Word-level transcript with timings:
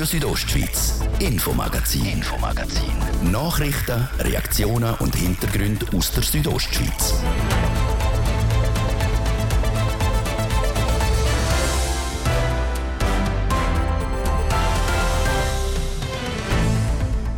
Radio 0.00 0.18
Südostschweiz, 0.18 1.00
Infomagazin, 1.18 2.06
Infomagazin. 2.06 2.90
Nachrichten, 3.30 4.08
Reaktionen 4.20 4.94
und 4.94 5.14
Hintergründe 5.14 5.84
aus 5.94 6.10
der 6.12 6.22
Südostschweiz. 6.22 7.22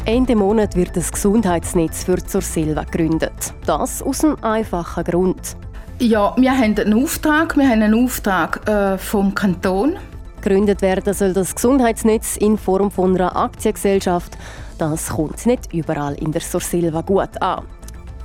Ende 0.05 0.37
Monat 0.37 0.77
wird 0.77 0.97
das 0.97 1.11
Gesundheitsnetz 1.11 2.05
für 2.05 2.25
Zur 2.25 2.43
Silva 2.43 2.85
gegründet. 2.85 3.55
Das 3.67 4.03
aus 4.03 4.23
einem 4.23 4.37
einfachen 4.41 5.03
Grund. 5.03 5.57
Ja, 5.99 6.33
wir 6.39 6.53
haben 6.53 6.79
einen 6.79 6.95
Auftrag. 6.95 7.57
Wir 7.57 7.69
haben 7.69 7.83
einen 7.83 8.05
Auftrag 8.05 8.69
äh, 8.69 8.99
vom 8.99 9.35
Kanton. 9.35 9.97
Gegründet 10.43 10.83
werden 10.83 11.15
soll 11.15 11.33
das 11.33 11.55
Gesundheitsnetz 11.55 12.37
in 12.37 12.59
Form 12.59 12.91
von 12.91 13.15
einer 13.15 13.37
Aktiengesellschaft. 13.37 14.37
Das 14.77 15.11
kommt 15.11 15.47
nicht 15.47 15.73
überall 15.73 16.15
in 16.15 16.33
der 16.33 16.41
Sursilva 16.41 17.03
gut 17.03 17.41
an. 17.41 17.65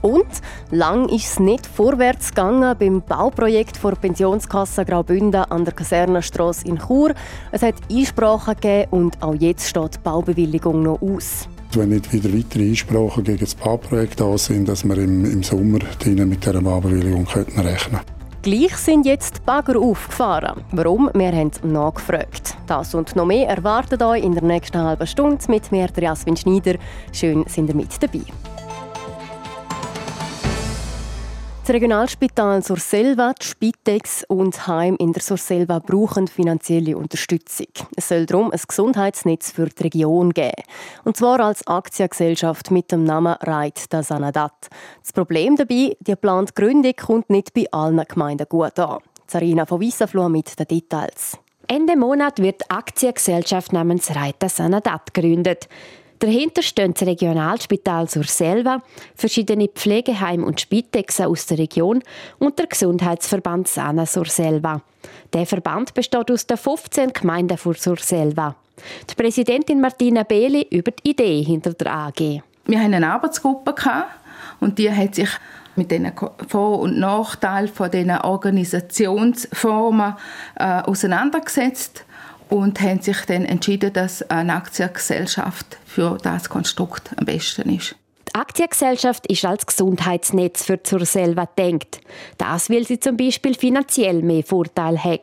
Und 0.01 0.25
lang 0.71 1.09
ist 1.09 1.31
es 1.31 1.39
nicht 1.39 1.67
vorwärts 1.67 2.29
gegangen 2.29 2.75
beim 2.79 3.01
Bauprojekt 3.01 3.83
der 3.83 3.91
Pensionskasse 3.91 4.83
Graubünden 4.83 5.43
an 5.43 5.63
der 5.63 5.73
Kasernenstrasse 5.75 6.67
in 6.67 6.79
Chur. 6.79 7.13
Es 7.51 7.61
hat 7.61 7.75
Einsprachen 7.91 8.55
gegeben 8.55 8.87
und 8.91 9.21
auch 9.21 9.35
jetzt 9.35 9.67
steht 9.67 9.95
die 9.95 9.99
Baubewilligung 10.03 10.81
noch 10.81 11.01
aus. 11.01 11.47
Wenn 11.73 11.89
nicht 11.89 12.11
wieder 12.11 12.33
weitere 12.33 12.69
Einsprachen 12.69 13.23
gegen 13.25 13.39
das 13.39 13.53
Bauprojekt 13.53 14.19
da 14.19 14.35
sind, 14.37 14.67
dass 14.67 14.83
wir 14.83 14.97
im, 14.97 15.23
im 15.25 15.43
Sommer 15.43 15.79
mit 16.03 16.45
dieser 16.45 16.61
Baubewilligung 16.61 17.27
rechnen 17.27 17.63
könnten. 17.63 18.16
Gleich 18.47 18.77
sind 18.77 19.05
jetzt 19.05 19.39
die 19.39 19.41
Bagger 19.41 19.77
aufgefahren. 19.77 20.63
Warum? 20.71 21.09
Wir 21.13 21.33
haben 21.33 21.51
nachgefragt. 21.63 22.55
Das 22.65 22.95
und 22.95 23.13
noch 23.13 23.25
mehr 23.25 23.49
erwartet 23.49 24.01
euch 24.01 24.23
in 24.23 24.35
der 24.35 24.43
nächsten 24.43 24.81
halben 24.81 25.05
Stunde 25.05 25.43
mit 25.49 25.69
mir, 25.69 25.89
Jasmin 25.93 26.37
Schneider. 26.37 26.75
Schön, 27.11 27.43
sind 27.47 27.67
ihr 27.67 27.75
mit 27.75 28.01
dabei. 28.01 28.21
Das 31.67 31.73
Regionalspital 31.73 32.63
Surselva, 32.63 33.33
die 33.33 33.45
Spitex 33.45 34.23
und 34.29 34.67
Heim 34.67 34.95
in 34.99 35.11
der 35.11 35.21
Surselva 35.21 35.79
brauchen 35.79 36.29
finanzielle 36.29 36.95
Unterstützung. 36.95 37.67
Es 37.97 38.07
soll 38.07 38.25
darum 38.25 38.51
ein 38.53 38.59
Gesundheitsnetz 38.65 39.51
für 39.51 39.65
die 39.65 39.83
Region 39.83 40.31
geben. 40.31 40.63
Und 41.03 41.17
zwar 41.17 41.41
als 41.41 41.67
Aktiengesellschaft 41.67 42.71
mit 42.71 42.93
dem 42.93 43.03
Namen 43.03 43.33
Reit 43.41 43.83
da 43.89 44.01
Sanadat. 44.01 44.69
Das 45.01 45.11
Problem 45.11 45.57
dabei, 45.57 45.97
die 45.99 46.11
geplante 46.11 46.53
Gründung 46.53 46.93
kommt 46.95 47.29
nicht 47.29 47.53
bei 47.53 47.65
allen 47.69 48.01
Gemeinden 48.07 48.47
gut 48.47 48.79
an. 48.79 48.99
Zarina 49.27 49.65
von 49.65 49.81
Wissaflur 49.81 50.29
mit 50.29 50.57
den 50.57 50.67
Details. 50.67 51.37
Ende 51.67 51.97
Monat 51.97 52.39
wird 52.41 52.61
die 52.61 52.69
Aktiengesellschaft 52.69 53.73
namens 53.73 54.15
Reiter 54.15 54.47
Sanadat 54.47 55.13
gegründet. 55.13 55.67
Dahinter 56.19 56.63
stehen 56.63 56.93
das 56.93 57.05
Regionalspital 57.05 58.09
Surselva, 58.09 58.81
verschiedene 59.15 59.67
Pflegeheime 59.67 60.45
und 60.45 60.59
Spitexen 60.59 61.25
aus 61.25 61.45
der 61.45 61.59
Region 61.59 62.01
und 62.39 62.57
der 62.57 62.67
Gesundheitsverband 62.67 63.67
Sana 63.67 64.05
Surselva. 64.05 64.81
Der 65.33 65.45
Verband 65.45 65.93
besteht 65.93 66.31
aus 66.31 66.47
den 66.47 66.57
15 66.57 67.13
Gemeinden 67.13 67.57
von 67.57 67.75
Surselva. 67.75 68.55
Die 69.09 69.15
Präsidentin 69.15 69.79
Martina 69.79 70.23
Behli 70.23 70.67
über 70.71 70.91
die 70.91 71.11
Idee 71.11 71.43
hinter 71.43 71.73
der 71.73 71.93
AG. 71.93 72.41
Wir 72.65 72.79
hatten 72.79 72.93
eine 72.93 73.11
Arbeitsgruppe 73.11 73.75
und 74.59 74.79
die 74.79 74.91
hat 74.91 75.15
sich 75.15 75.29
mit 75.75 75.91
den 75.91 76.11
Vor- 76.47 76.79
und 76.79 76.99
Nachteilen 76.99 77.69
von 77.69 77.91
diesen 77.91 78.11
Organisationsformen 78.11 80.15
äh, 80.55 80.81
auseinandergesetzt 80.81 82.03
und 82.49 82.81
haben 82.81 83.01
sich 83.01 83.17
dann 83.25 83.45
entschieden, 83.45 83.93
dass 83.93 84.27
eine 84.29 84.55
Aktiengesellschaft 84.55 85.77
für 85.85 86.17
das 86.21 86.49
Konstrukt 86.49 87.11
am 87.17 87.25
besten 87.25 87.75
ist. 87.75 87.95
Die 88.29 88.35
Aktiengesellschaft 88.35 89.25
ist 89.27 89.45
als 89.45 89.65
Gesundheitsnetz 89.65 90.63
für 90.63 90.81
zur 90.83 91.05
selber 91.05 91.47
denkt. 91.57 92.01
Das 92.37 92.69
will 92.69 92.85
sie 92.85 92.99
zum 92.99 93.17
Beispiel 93.17 93.55
finanziell 93.55 94.21
mehr 94.21 94.43
Vorteil 94.43 95.03
haben. 95.03 95.21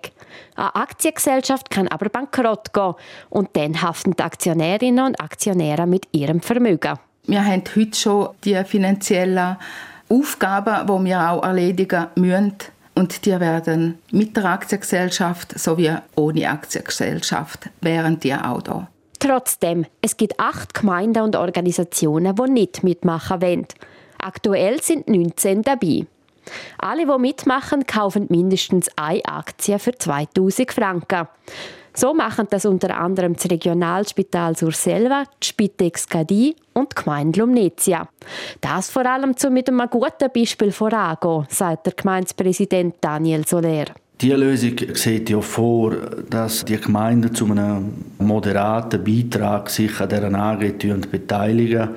Eine 0.57 0.75
Aktiengesellschaft 0.75 1.71
kann 1.71 1.89
aber 1.89 2.09
bankrott 2.09 2.73
gehen 2.73 2.95
und 3.31 3.51
dann 3.55 3.83
haften 3.83 4.15
die 4.17 4.23
Aktionärinnen 4.23 5.05
und 5.05 5.21
Aktionäre 5.21 5.87
mit 5.87 6.09
ihrem 6.13 6.41
Vermögen. 6.41 6.99
Wir 7.27 7.45
haben 7.45 7.63
heute 7.77 7.97
schon 7.97 8.29
die 8.45 8.63
finanziellen 8.65 9.57
Aufgaben, 10.09 10.87
die 10.87 11.09
wir 11.09 11.31
auch 11.31 11.43
erledigen 11.43 12.07
müssen 12.17 12.55
und 12.95 13.27
die 13.27 13.39
werden 13.41 13.99
mit 14.11 14.37
der 14.37 14.45
Aktiengesellschaft 14.47 15.59
sowie 15.59 15.95
ohne 16.15 16.49
Aktiengesellschaft 16.49 17.71
wären 17.81 18.21
die 18.21 18.35
auch 18.35 18.63
da. 18.63 18.89
Trotzdem, 19.19 19.87
es 20.03 20.17
gibt 20.17 20.39
acht 20.39 20.75
Gemeinden 20.75 21.23
und 21.23 21.37
Organisationen, 21.37 22.37
die 22.37 22.51
nicht 22.51 22.85
mitmachen 22.85 23.41
wollen. 23.41 23.67
Aktuell 24.19 24.83
sind 24.83 25.09
19 25.09 25.63
dabei. 25.63 26.07
Alle, 26.79 27.07
die 27.07 27.19
mitmachen, 27.19 27.87
kaufen 27.87 28.27
mindestens 28.29 28.89
eine 28.97 29.25
Aktie 29.25 29.79
für 29.79 29.97
2000 29.97 30.71
Franken. 30.71 31.27
So 31.97 32.13
machen 32.13 32.49
das 32.51 32.67
unter 32.67 32.99
anderem 32.99 33.35
das 33.35 33.49
Regionalspital 33.49 34.57
Surselva, 34.57 35.25
die 35.41 35.47
Spitex 35.47 36.09
Gadi 36.09 36.57
und 36.73 36.91
die 36.91 37.03
Gemeinde 37.03 37.39
Lumnezia. 37.39 38.09
Das 38.61 38.91
vor 38.91 39.07
allem 39.07 39.37
zu 39.37 39.49
mit 39.49 39.69
einem 39.69 39.89
guten 39.89 40.29
Beispiel 40.35 40.73
vorangehen, 40.73 41.47
sagt 41.49 41.87
der 41.87 41.93
Gemeindepräsident 41.93 42.97
Daniel 43.01 43.47
Soler. 43.47 43.85
Die 44.21 44.33
Lösung 44.33 44.75
sieht 44.95 45.31
ja 45.31 45.41
vor, 45.41 45.93
dass 46.29 46.65
die 46.65 46.81
Gemeinden 46.81 47.33
zu 47.33 47.47
einem 47.47 47.93
moderaten 48.19 49.05
Beitrag 49.05 49.71
sich 49.71 50.01
an 50.01 50.09
dieser 50.09 50.35
AG 50.35 51.11
beteiligen. 51.11 51.91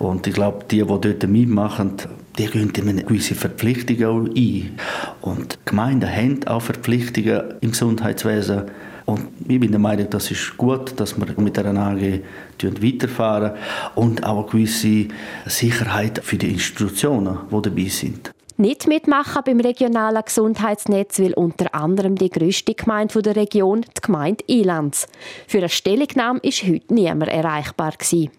Und 0.00 0.26
ich 0.26 0.34
glaube, 0.34 0.64
die, 0.68 0.78
die 0.78 0.86
dort 0.86 1.28
mitmachen, 1.28 1.92
die 2.36 2.46
gehen 2.46 2.72
eine 2.76 3.04
gewisse 3.04 3.36
Verpflichtungen 3.36 4.32
ein. 4.36 4.76
Und 5.20 5.58
Gemeinden 5.66 6.10
haben 6.10 6.46
auch 6.48 6.62
Verpflichtungen 6.62 7.54
im 7.60 7.70
Gesundheitswesen 7.70 8.62
und 9.10 9.28
ich 9.48 9.60
bin 9.60 9.70
der 9.70 9.80
Meinung, 9.80 10.08
das 10.10 10.30
ist 10.30 10.56
gut, 10.56 10.98
dass 10.98 11.18
wir 11.18 11.26
mit 11.40 11.56
der 11.56 11.66
AG 11.66 12.20
weiterfahren 12.62 13.52
und 13.94 14.24
auch 14.24 14.38
eine 14.38 14.46
gewisse 14.46 15.08
Sicherheit 15.46 16.20
für 16.22 16.36
die 16.36 16.52
Institutionen, 16.52 17.38
die 17.50 17.62
dabei 17.62 17.84
sind. 17.86 18.30
Nicht 18.56 18.86
mitmachen 18.86 19.42
beim 19.44 19.60
regionalen 19.60 20.22
Gesundheitsnetz 20.22 21.18
will 21.18 21.32
unter 21.32 21.74
anderem 21.74 22.16
die 22.16 22.28
grösste 22.28 22.74
Gemeinde 22.74 23.22
der 23.22 23.34
Region, 23.34 23.80
die 23.82 24.00
Gemeinde 24.02 24.44
Ilanz. 24.48 25.06
Für 25.48 25.58
eine 25.58 25.70
Stellungnahme 25.70 26.40
ist 26.42 26.62
heute 26.64 26.92
niemand 26.92 27.30
erreichbar. 27.30 27.92
Gewesen. 27.92 28.30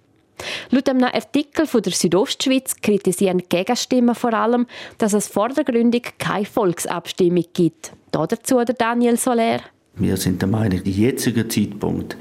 Laut 0.70 0.90
einem 0.90 1.04
Artikel 1.06 1.66
von 1.66 1.82
der 1.82 1.94
Südostschweiz 1.94 2.76
kritisieren 2.82 3.44
Gegenstimmen 3.50 4.16
vor 4.16 4.34
allem, 4.34 4.68
dass 5.00 5.14
es 5.14 5.28
vor 5.28 5.50
der 5.50 5.64
Gründung 5.64 6.04
keine 6.20 6.46
Volksabstimmung 6.46 7.46
gibt. 7.54 7.92
Dazu 8.12 8.64
der 8.64 8.76
Daniel 8.76 9.18
Soler. 9.18 9.62
Wir 9.96 10.16
sind 10.16 10.42
der 10.42 10.48
Meinung, 10.48 10.82
der 10.84 10.94
jetzige 10.94 11.48
Zeitpunkt 11.50 12.16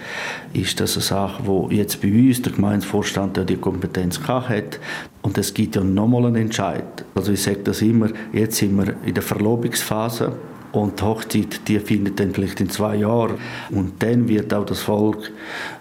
ist 0.52 0.80
das 0.80 0.96
eine 0.96 1.02
Sache, 1.02 1.46
wo 1.46 1.68
jetzt 1.70 2.02
bei 2.02 2.08
uns 2.08 2.42
der 2.42 2.52
Gemeindevorstand 2.52 3.36
ja 3.36 3.44
die 3.44 3.56
Kompetenz 3.56 4.20
hat. 4.26 4.80
Und 5.22 5.38
es 5.38 5.54
gibt 5.54 5.76
ja 5.76 5.84
nochmal 5.84 6.26
einen 6.26 6.36
Entscheid. 6.36 7.04
Also 7.14 7.32
ich 7.32 7.42
sage 7.42 7.60
das 7.60 7.80
immer, 7.80 8.08
jetzt 8.32 8.56
sind 8.56 8.76
wir 8.76 8.96
in 9.04 9.14
der 9.14 9.22
Verlobungsphase 9.22 10.36
und 10.72 10.98
die 10.98 11.04
Hochzeit, 11.04 11.68
die 11.68 11.78
findet 11.78 12.18
dann 12.18 12.32
vielleicht 12.32 12.60
in 12.60 12.70
zwei 12.70 12.96
Jahren. 12.96 13.38
Und 13.70 14.02
dann 14.02 14.28
wird 14.28 14.52
auch 14.52 14.66
das 14.66 14.80
Volk, 14.80 15.30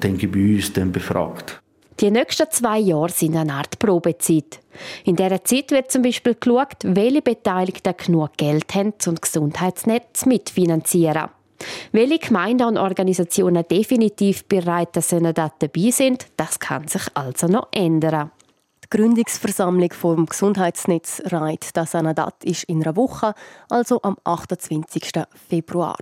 denke 0.03 0.28
ich, 0.28 0.31
bei 0.31 0.55
uns 0.55 0.72
dann 0.72 0.91
befragt. 0.91 1.59
Die 1.99 2.11
nächsten 2.11 2.49
zwei 2.51 2.79
Jahre 2.79 3.09
sind 3.09 3.35
eine 3.35 3.53
Art 3.53 3.79
Probezeit. 3.79 4.59
In 5.05 5.16
dieser 5.16 5.44
Zeit 5.44 5.72
wird 5.72 5.91
zum 5.91 6.03
Beispiel 6.03 6.35
geschaut, 6.35 6.78
welche 6.83 7.22
Beteiligten 7.22 7.94
genug 7.97 8.38
Geld 8.38 8.73
haben, 8.75 8.94
um 9.07 9.16
das 9.16 9.22
Gesundheitsnetz 9.22 10.25
mitfinanzieren. 10.25 11.29
Welche 11.92 12.20
Gemeinden 12.20 12.68
und 12.68 12.78
Organisationen 12.78 13.66
definitiv 13.68 14.46
bereit 14.46 14.96
sind, 15.02 15.38
dabei 15.38 15.91
sind, 15.91 16.28
das 16.38 16.59
kann 16.59 16.88
sich 16.88 17.03
also 17.14 17.47
noch 17.47 17.67
ändern. 17.72 18.32
Die 18.84 18.97
Gründungsversammlung 18.97 19.94
vom 19.94 20.26
Gesundheitsnetz 20.26 21.22
Reit 21.26 21.78
das 21.78 21.91
Sanadat 21.91 22.44
ist 22.44 22.64
in 22.64 22.82
einer 22.82 22.96
Woche, 22.96 23.34
also 23.70 24.02
am 24.02 24.17
28. 24.23 25.11
Februar. 25.47 25.97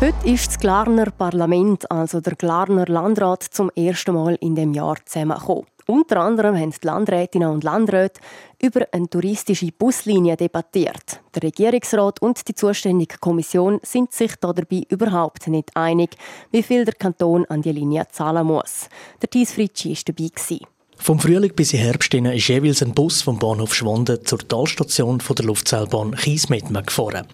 Heute 0.00 0.28
ist 0.28 0.46
das 0.46 0.58
Glarner 0.60 1.10
Parlament, 1.10 1.90
also 1.90 2.20
der 2.20 2.36
Glarner 2.36 2.86
Landrat, 2.86 3.42
zum 3.42 3.68
ersten 3.74 4.14
Mal 4.14 4.36
in 4.36 4.54
dem 4.54 4.72
Jahr 4.72 4.96
zusammengekommen. 5.04 5.66
Unter 5.90 6.18
anderem 6.18 6.54
haben 6.54 6.70
die 6.70 6.86
Landrätinnen 6.86 7.48
und 7.48 7.64
Landräte 7.64 8.20
über 8.60 8.86
eine 8.92 9.08
touristische 9.08 9.72
Buslinie 9.72 10.36
debattiert. 10.36 11.22
Der 11.34 11.44
Regierungsrat 11.44 12.20
und 12.20 12.46
die 12.46 12.54
zuständige 12.54 13.16
Kommission 13.16 13.80
sind 13.82 14.12
sich 14.12 14.34
dabei 14.36 14.82
überhaupt 14.90 15.48
nicht 15.48 15.74
einig, 15.74 16.10
wie 16.50 16.62
viel 16.62 16.84
der 16.84 16.92
Kanton 16.92 17.46
an 17.46 17.62
die 17.62 17.72
Linie 17.72 18.06
zahlen 18.12 18.48
muss. 18.48 18.90
Der 19.22 19.30
Thies 19.30 19.52
Fritschi 19.52 19.94
war 19.94 20.02
dabei. 20.04 20.58
Vom 20.98 21.20
Frühling 21.20 21.54
bis 21.54 21.72
in 21.72 21.78
Herbst 21.78 22.12
ist 22.12 22.48
jeweils 22.48 22.82
ein 22.82 22.92
Bus 22.92 23.22
vom 23.22 23.38
Bahnhof 23.38 23.74
Schwanden 23.74 24.22
zur 24.26 24.46
Talstation 24.46 25.22
der 25.26 25.44
Luftseilbahn 25.46 26.14
Kiesmetmen 26.16 26.84
gefahren. 26.84 27.26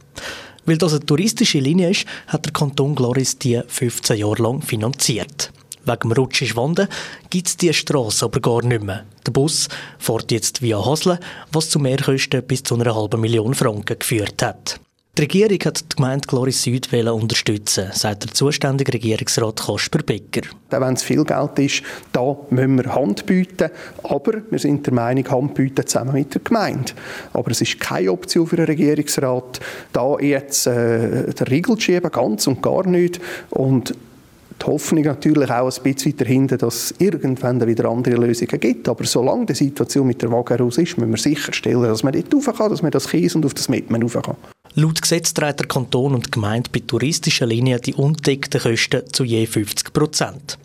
Weil 0.65 0.79
das 0.79 0.93
eine 0.93 1.05
touristische 1.05 1.59
Linie 1.59 1.91
ist, 1.91 2.07
hat 2.29 2.45
der 2.45 2.53
Kanton 2.53 2.95
Gloris 2.95 3.37
die 3.37 3.61
15 3.67 4.17
Jahre 4.17 4.43
lang 4.45 4.63
finanziert. 4.63 5.51
Wegen 5.87 6.01
dem 6.01 6.13
Rutsch 6.13 6.57
Wanden 6.57 6.89
gibt 7.31 7.49
es 7.49 7.57
diese 7.57 7.75
Strasse 7.75 8.25
aber 8.25 8.41
gar 8.41 8.63
nicht 8.63 8.83
mehr. 8.83 9.05
Der 9.27 9.33
Bus 9.33 9.69
fährt 9.99 10.33
jetzt 10.33 10.63
via 10.63 10.85
Hasle, 10.85 11.19
was 11.53 11.71
zu 11.71 11.79
Mehrkosten 11.79 12.43
bis 12.43 12.63
zu 12.63 12.75
einer 12.75 12.95
halben 12.95 13.21
Million 13.21 13.55
Franken 13.55 13.99
geführt 13.99 14.43
hat. 14.43 14.81
Die 15.17 15.23
Regierung 15.23 15.59
hat 15.65 15.81
die 15.81 15.95
Gemeinde 15.95 16.27
Gloris 16.27 16.65
Süd 16.65 16.93
unterstützen, 16.93 17.91
sagt 17.93 18.25
der 18.25 18.33
zuständige 18.33 18.95
Regierungsrat 18.95 19.61
Kasper 19.65 20.03
Becker. 20.03 20.41
Wenn 20.71 20.95
es 20.95 21.05
viel 21.05 21.23
Geld 21.23 21.57
ist, 21.61 21.85
da 22.11 22.37
müssen 22.51 22.79
wir 22.79 22.93
Hand 22.93 23.25
bieten. 23.25 23.71
Aber 24.03 24.33
wir 24.51 24.59
sind 24.59 24.85
der 24.85 24.93
Meinung, 24.93 25.31
Hand 25.31 25.55
bieten 25.55 25.87
zusammen 25.87 26.15
mit 26.15 26.35
der 26.35 26.41
Gemeinde. 26.43 26.95
Aber 27.33 27.53
es 27.53 27.61
ist 27.61 27.79
keine 27.79 28.11
Option 28.11 28.49
für 28.49 28.57
den 28.57 28.65
Regierungsrat, 28.65 29.61
da 29.93 30.19
jetzt 30.19 30.67
äh, 30.67 31.33
den 31.33 31.47
Riegel 31.47 31.77
zu 31.77 31.83
schieben, 31.83 32.11
ganz 32.11 32.49
und 32.49 32.61
gar 32.61 32.85
nicht. 32.85 33.21
Und 33.51 33.95
die 34.61 34.67
Hoffnung 34.67 35.05
natürlich 35.05 35.51
auch 35.51 35.71
ein 35.71 35.83
bisschen 35.83 36.17
dahinter, 36.17 36.57
dass 36.57 36.75
es 36.75 36.95
irgendwann 36.99 37.67
wieder 37.67 37.89
andere 37.89 38.17
Lösungen 38.17 38.61
gibt. 38.61 38.89
Aber 38.89 39.05
solange 39.05 39.47
die 39.47 39.55
Situation 39.55 40.07
mit 40.07 40.23
der 40.23 40.31
Waage 40.31 40.59
raus 40.59 40.79
ist, 40.79 40.99
müssen 40.99 41.11
wir 41.11 41.19
sicherstellen, 41.19 41.83
dass 41.83 42.03
man 42.03 42.13
dort 42.13 42.35
rauf 42.35 42.57
kann, 42.57 42.71
dass 42.71 42.83
man 42.83 42.91
das 42.91 43.09
Kies 43.09 43.35
und 43.35 43.45
auf 43.45 43.55
das 43.55 43.69
Mitmen 43.69 44.03
rauf 44.03 44.21
kann. 44.23 44.37
Laut 44.75 45.01
Gesetz 45.01 45.33
trägt 45.33 45.61
der 45.61 45.69
Kanton 45.69 46.15
und 46.15 46.27
die 46.27 46.31
Gemeinde 46.33 46.71
bei 46.73 46.81
touristischen 46.81 47.49
Linien 47.49 47.81
die 47.81 47.95
undeckten 47.95 48.61
Kosten 48.61 49.03
zu 49.13 49.25
je 49.25 49.47
50 49.47 49.93
Prozent. 49.93 50.59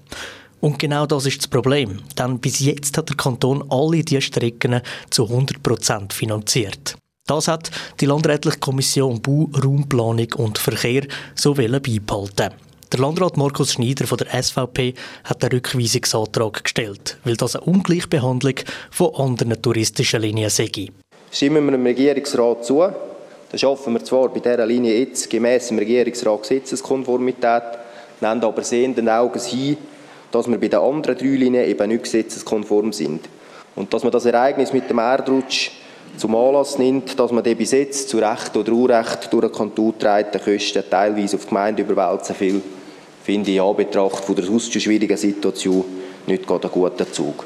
Und 0.61 0.79
genau 0.79 1.05
das 1.05 1.25
ist 1.25 1.39
das 1.39 1.47
Problem, 1.47 1.99
denn 2.17 2.39
bis 2.39 2.59
jetzt 2.59 2.97
hat 2.97 3.09
der 3.09 3.15
Kanton 3.15 3.63
alle 3.69 4.03
diese 4.03 4.21
Strecken 4.21 4.81
zu 5.09 5.25
100 5.25 5.63
Prozent 5.63 6.13
finanziert. 6.13 6.97
Das 7.27 7.47
hat 7.47 7.69
die 7.99 8.07
Landrätliche 8.07 8.57
Kommission 8.57 9.21
Bau, 9.21 9.49
Raumplanung 9.63 10.33
und 10.37 10.57
Verkehr 10.57 11.03
so 11.35 11.53
beibehalten. 11.53 12.55
Der 12.91 13.01
Landrat 13.01 13.37
Markus 13.37 13.73
Schneider 13.73 14.07
von 14.07 14.17
der 14.17 14.41
SVP 14.41 14.95
hat 15.23 15.43
den 15.43 15.51
Rückweisungsantrag 15.51 16.63
gestellt, 16.63 17.19
weil 17.23 17.37
das 17.37 17.55
eine 17.55 17.65
Ungleichbehandlung 17.65 18.55
von 18.89 19.13
anderen 19.13 19.61
touristischen 19.61 20.19
Linien 20.19 20.49
sei. 20.49 20.87
Stimmen 21.31 21.65
wir 21.65 21.73
dem 21.73 21.85
Regierungsrat 21.85 22.65
zu, 22.65 22.79
dann 22.79 23.59
schaffen 23.59 23.93
wir 23.93 24.03
zwar 24.03 24.29
bei 24.29 24.39
dieser 24.39 24.65
Linie 24.65 25.01
jetzt 25.01 25.29
gemäss 25.29 25.67
dem 25.67 25.77
Regierungsrat 25.77 26.41
Gesetzeskonformität, 26.41 27.61
nehmen 28.21 28.43
aber 28.43 28.63
sehenden 28.63 29.07
Auges 29.07 29.45
hin, 29.45 29.77
dass 30.31 30.47
wir 30.47 30.57
bei 30.57 30.69
den 30.69 30.79
anderen 30.79 31.15
drei 31.15 31.27
Linien 31.27 31.69
eben 31.69 31.89
nicht 31.89 32.05
gesetzeskonform 32.05 32.91
sind. 32.91 33.29
Und 33.75 33.93
dass 33.93 34.01
man 34.01 34.11
das 34.11 34.25
Ereignis 34.25 34.73
mit 34.73 34.89
dem 34.89 34.97
Erdrutsch 34.97 35.69
zum 36.17 36.35
Anlass 36.35 36.79
nimmt, 36.79 37.19
dass 37.19 37.31
man 37.31 37.43
die 37.43 37.53
bis 37.53 38.07
zu 38.07 38.17
Recht 38.17 38.57
oder 38.57 38.73
Unrecht 38.73 39.31
durch 39.31 39.45
den 39.45 39.51
Kanton 39.51 39.91
getragenen 39.91 40.43
Kosten 40.43 40.83
teilweise 40.89 41.35
auf 41.35 41.43
die 41.43 41.49
Gemeinde 41.49 41.83
überwälzen 41.83 42.35
will, 42.39 42.61
finde 43.29 43.51
ich 43.51 43.57
in 43.57 43.63
Anbetracht 43.63 44.25
von 44.25 44.35
der 44.35 44.45
sonst 44.45 44.73
schwierigen 44.81 45.15
Situation 45.15 45.85
nicht 46.25 46.47
gerade 46.47 46.63
einen 46.63 46.73
guten 46.73 47.13
Zug. 47.13 47.45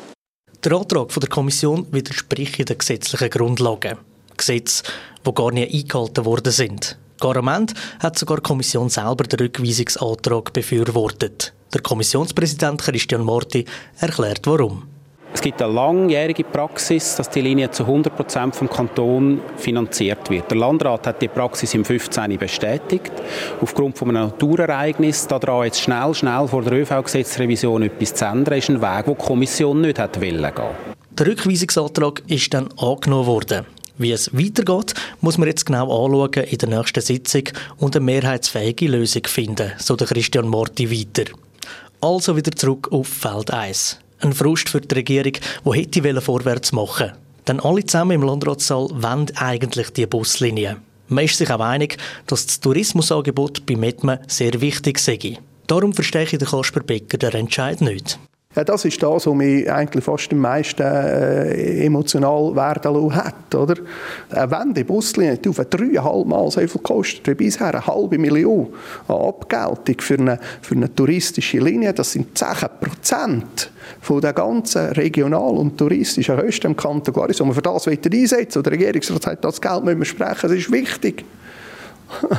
Der 0.64 0.72
Antrag 0.72 1.10
der 1.10 1.28
Kommission 1.28 1.86
widerspricht 1.92 2.70
den 2.70 2.78
gesetzlichen 2.78 3.30
Grundlagen. 3.30 3.98
Gesetze, 4.38 4.84
die 5.28 5.34
gar 5.34 5.52
nicht 5.52 5.74
eingehalten 5.74 6.24
worden 6.24 6.54
sind. 6.54 6.98
Garament 7.20 7.74
hat 8.00 8.18
sogar 8.18 8.38
die 8.38 8.44
Kommission 8.44 8.88
selber 8.90 9.26
den 9.26 9.40
Rückweisungsantrag 9.40 10.54
befürwortet. 10.54 11.54
Der 11.74 11.82
Kommissionspräsident 11.82 12.82
Christian 12.82 13.24
Morti 13.24 13.66
erklärt 14.00 14.48
warum. 14.48 14.93
Es 15.34 15.42
gibt 15.42 15.62
eine 15.62 15.74
langjährige 15.74 16.44
Praxis, 16.44 17.16
dass 17.16 17.30
die 17.30 17.42
Linie 17.42 17.72
zu 17.72 17.84
100 17.84 18.16
Prozent 18.16 18.56
vom 18.56 18.70
Kanton 18.70 19.42
finanziert 19.58 20.30
wird. 20.30 20.50
Der 20.52 20.58
Landrat 20.58 21.08
hat 21.08 21.22
die 21.22 21.28
Praxis 21.28 21.74
im 21.74 21.84
15. 21.84 22.38
bestätigt. 22.38 23.12
Aufgrund 23.60 23.98
von 23.98 24.10
einem 24.10 24.28
Naturereignis, 24.28 25.28
daran 25.28 25.66
jetzt 25.66 25.82
schnell, 25.82 26.14
schnell 26.14 26.48
vor 26.48 26.62
der 26.62 26.74
ÖV-Gesetzrevision 26.74 27.82
etwas 27.82 28.14
zu 28.14 28.26
ändern, 28.26 28.60
ist 28.60 28.70
ein 28.70 28.82
Weg, 28.82 29.06
den 29.06 29.16
die 29.18 29.26
Kommission 29.26 29.82
nicht 29.82 30.00
hat 30.00 30.22
gehen 30.22 30.42
Der 30.42 31.28
Rückweisungsantrag 31.28 32.22
ist 32.28 32.54
dann 32.54 32.70
angenommen 32.78 33.26
worden. 33.26 33.66
Wie 33.98 34.12
es 34.12 34.34
weitergeht, 34.34 34.94
muss 35.22 35.38
man 35.38 35.48
jetzt 35.48 35.66
genau 35.66 35.84
anschauen 35.84 36.44
in 36.46 36.58
der 36.58 36.70
nächsten 36.70 37.02
Sitzung 37.02 37.44
und 37.78 37.96
eine 37.96 38.06
mehrheitsfähige 38.06 38.88
Lösung 38.88 39.24
finden, 39.26 39.72
so 39.78 39.96
der 39.96 40.08
Christian 40.08 40.48
Morti 40.48 40.92
weiter. 40.92 41.32
Also 42.02 42.36
wieder 42.36 42.52
zurück 42.52 42.92
auf 42.92 43.08
Feld 43.08 43.52
1. 43.52 44.03
Ein 44.24 44.32
Frust 44.32 44.70
für 44.70 44.80
die 44.80 44.96
Regierung, 44.96 45.34
die 45.66 45.72
hätte 45.82 46.22
vorwärts 46.22 46.72
machen 46.72 47.08
wollen. 47.08 47.18
Denn 47.46 47.60
alle 47.60 47.86
zusammen 47.86 48.12
im 48.12 48.24
Landratssaal 48.24 48.88
wollen 48.94 49.30
eigentlich 49.36 49.90
die 49.90 50.06
Buslinie. 50.06 50.78
Man 51.10 51.26
ist 51.26 51.38
sich 51.38 51.52
auch 51.52 51.60
einig, 51.60 51.98
dass 52.26 52.46
das 52.46 52.62
Tourismusangebot 52.62 53.66
bei 53.66 53.76
Metmen 53.76 54.20
sehr 54.28 54.62
wichtig 54.62 55.00
sei. 55.00 55.40
Darum 55.68 55.92
verstehe 55.92 56.24
ich 56.24 56.30
den 56.30 56.48
Kasper 56.48 56.80
Becker 56.80 57.18
den 57.18 57.34
Entscheid 57.34 57.82
nicht. 57.82 58.18
Ja, 58.56 58.64
das 58.64 58.86
ist 58.86 59.02
das, 59.02 59.26
was 59.26 59.34
mich 59.34 59.72
eigentlich 59.72 60.04
fast 60.04 60.32
am 60.32 60.38
meisten 60.38 60.84
äh, 60.84 61.86
emotional 61.86 62.56
werden 62.56 62.94
lassen 62.94 63.16
hat. 63.16 63.56
Oder? 63.56 63.74
Äh, 64.30 64.48
wenn 64.50 64.74
die 64.76 64.88
auf 65.50 65.58
dreieinhalb 65.70 66.28
Mal 66.28 66.52
so 66.52 66.60
viel 66.60 66.82
kostet 66.82 67.28
wie 67.28 67.34
bisher, 67.34 67.74
eine 67.74 67.88
halbe 67.88 68.20
Million 68.20 68.68
an 69.08 69.16
Abgeltung 69.16 69.96
für 70.00 70.20
eine, 70.20 70.40
für 70.62 70.76
eine 70.76 70.94
touristische 70.94 71.58
Linie, 71.58 71.94
das 71.94 72.12
sind 72.12 72.38
10 72.38 72.48
Prozent 72.80 73.72
von 74.02 74.22
der 74.22 74.34
ganzen 74.34 74.86
regional- 74.92 75.58
und 75.58 75.76
touristischen 75.76 76.38
Kosten 76.38 76.68
im 76.68 76.76
Kanton 76.76 77.12
Glaris, 77.12 77.38
die 77.38 77.44
man 77.44 77.54
für 77.54 77.62
das 77.64 77.88
einsetzen 77.88 78.60
Und 78.60 78.66
der 78.66 78.74
Regierungsrat 78.74 79.24
sagt, 79.24 79.46
das 79.46 79.60
Geld 79.60 79.84
müssen 79.84 80.00
wir 80.00 80.06
sprechen, 80.06 80.50
das 80.50 80.52
ist 80.52 80.72
wichtig. 80.72 81.26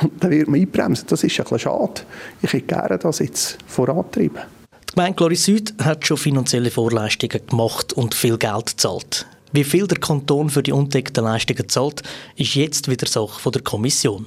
und 0.00 0.22
dann 0.22 0.30
wird 0.30 0.46
man 0.46 0.60
einbremsen. 0.60 1.06
Das 1.08 1.24
ist 1.24 1.36
ein 1.36 1.42
bisschen 1.42 1.58
schade. 1.58 2.02
Ich 2.40 2.52
hätte 2.52 2.66
gerne 2.66 2.98
das 2.98 3.18
jetzt 3.18 3.58
vorantreiben. 3.66 4.61
Die 4.92 4.96
Gemeinde 4.96 5.16
Gloris 5.16 5.44
Süd 5.46 5.74
hat 5.82 6.06
schon 6.06 6.18
finanzielle 6.18 6.70
Vorleistungen 6.70 7.46
gemacht 7.46 7.94
und 7.94 8.14
viel 8.14 8.36
Geld 8.36 8.66
gezahlt. 8.66 9.26
Wie 9.50 9.64
viel 9.64 9.86
der 9.86 9.98
Kanton 9.98 10.50
für 10.50 10.62
die 10.62 10.72
undeckten 10.72 11.24
Leistungen 11.24 11.66
zahlt, 11.66 12.02
ist 12.36 12.54
jetzt 12.56 12.90
wieder 12.90 13.06
Sache 13.06 13.50
der 13.50 13.62
Kommission. 13.62 14.26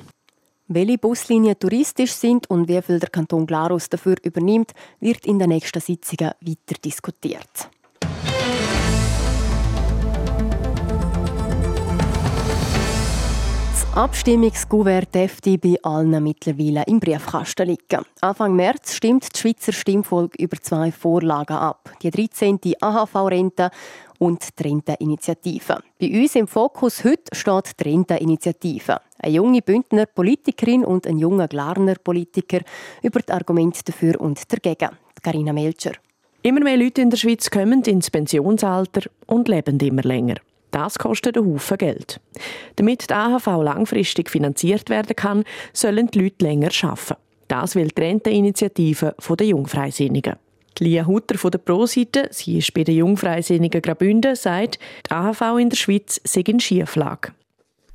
Welche 0.68 0.98
Buslinien 0.98 1.60
touristisch 1.60 2.14
sind 2.14 2.50
und 2.50 2.68
wie 2.68 2.82
viel 2.82 3.00
der 3.00 3.12
Kanton 3.12 3.46
Glarus 3.46 3.90
dafür 3.90 4.16
übernimmt, 4.24 4.72
wird 5.00 5.28
in 5.28 5.38
den 5.38 5.50
nächsten 5.50 5.82
Sitzungen 5.82 6.32
weiter 6.42 6.82
diskutiert. 6.84 7.70
Abstimmungskuvert 13.96 15.16
dürfte 15.16 15.58
bei 15.58 15.78
allen 15.82 16.22
mittlerweile 16.22 16.84
im 16.86 17.00
Briefkasten 17.00 17.66
liegen. 17.70 18.04
Anfang 18.20 18.54
März 18.54 18.94
stimmt 18.94 19.34
die 19.34 19.40
Schweizer 19.40 19.72
Stimmvolk 19.72 20.36
über 20.38 20.58
zwei 20.58 20.92
Vorlagen 20.92 21.56
ab. 21.56 21.90
Die 22.02 22.12
13. 22.12 22.60
AHV-Rente 22.82 23.70
und 24.20 24.60
die 24.60 24.64
Renteninitiative. 24.64 25.80
Bei 25.98 26.10
uns 26.10 26.36
im 26.36 26.46
Fokus 26.46 27.06
heute 27.06 27.34
steht 27.34 27.80
die 27.80 27.90
Renteninitiative. 27.90 29.00
Eine 29.18 29.34
junge 29.34 29.62
Bündner 29.62 30.08
Politikerin 30.08 30.84
und 30.84 31.08
ein 31.08 31.18
junger 31.18 31.48
Glarner 31.48 31.96
Politiker 31.96 32.60
über 33.02 33.22
die 33.22 33.32
Argumente 33.32 33.82
dafür 33.86 34.20
und 34.20 34.42
dagegen. 34.52 34.90
Carina 35.24 35.54
Melcher. 35.54 35.94
Immer 36.42 36.66
mehr 36.66 36.75
Leute 36.75 37.02
in 37.02 37.12
der 37.12 37.18
Schweiz 37.18 37.50
kommen 37.50 37.82
ins 37.84 38.12
Pensionsalter 38.12 39.10
und 39.28 39.48
leben 39.48 39.80
immer 39.80 40.04
länger. 40.04 40.36
Das 40.75 41.00
kostet 41.00 41.38
einen 41.38 41.53
Haufen 41.53 41.77
Geld. 41.77 42.20
Damit 42.75 43.10
die 43.10 43.13
AHV 43.13 43.46
langfristig 43.63 44.29
finanziert 44.29 44.89
werden 44.89 45.15
kann, 45.15 45.46
sollen 45.72 46.08
die 46.08 46.20
Leute 46.20 46.44
länger 46.44 46.70
arbeiten. 46.84 47.15
Das 47.48 47.75
will 47.75 47.88
die 47.88 48.01
Renteninitiative 48.01 49.15
der 49.39 49.48
Jungfreisinnigen. 49.48 50.36
Lia 50.79 51.05
Hutter 51.05 51.38
von 51.38 51.51
der 51.51 51.60
Pro-Seite, 51.60 52.27
sie 52.32 52.58
ist 52.58 52.74
bei 52.74 52.84
den 52.84 52.98
Jungfreisinnigen 52.98 53.82
Graubünden, 53.82 54.36
sagt, 54.36 54.77
die 55.08 55.12
AHV 55.12 55.60
in 55.62 55.70
der 55.70 55.77
Schweiz 55.77 56.20
sei 56.25 56.41
in 56.41 56.60
Schieflage. 56.60 57.32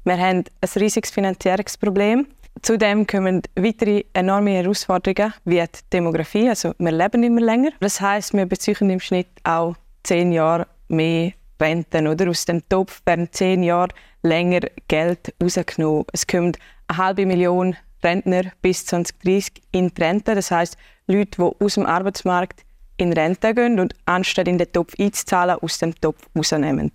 Wir 0.05 0.17
haben 0.17 0.45
ein 0.63 0.71
riesiges 0.77 1.11
finanzielles 1.11 1.77
Problem. 1.77 2.29
Zudem 2.63 3.07
kommen 3.07 3.43
weitere 3.57 4.05
enorme 4.15 4.53
Herausforderungen 4.53 5.35
wie 5.45 5.61
die 5.61 5.81
Demografie. 5.93 6.49
Also 6.49 6.73
wir 6.79 6.93
leben 6.93 7.25
immer 7.25 7.43
länger. 7.43 7.73
Das 7.81 8.01
heißt, 8.01 8.33
wir 8.33 8.47
beziehen 8.47 8.89
im 8.89 9.01
Schnitt 9.01 9.29
auch 9.45 9.75
zehn 10.03 10.33
Jahre 10.33 10.67
mehr 10.89 11.33
Renten. 11.61 12.07
Oder? 12.07 12.29
Aus 12.29 12.45
dem 12.45 12.67
Topf 12.69 13.03
werden 13.07 13.29
zehn 13.31 13.63
Jahre 13.63 13.89
länger 14.23 14.61
Geld 14.89 15.35
rausgenommen. 15.43 16.05
Es 16.13 16.27
kommt 16.27 16.59
eine 16.89 16.99
halbe 16.99 17.27
Million 17.27 17.77
Rentner 18.03 18.53
bis 18.63 18.87
2030 18.87 19.63
in 19.73 19.89
die 19.89 20.03
Rente. 20.03 20.35
Das 20.35 20.51
heißt 20.51 20.77
Leute, 21.07 21.31
die 21.39 21.65
aus 21.65 21.75
dem 21.75 21.87
Arbeitsmarkt 21.87 22.65
in 22.97 23.13
Rente 23.13 23.55
gehen 23.55 23.81
und 23.81 23.95
anstatt 24.07 24.49
in 24.49 24.59
den 24.59 24.73
Topf 24.73 24.95
einzuzahlen, 24.99 25.59
aus 25.61 25.79
dem 25.79 25.95
Topf 25.95 26.29
rausnehmen. 26.37 26.93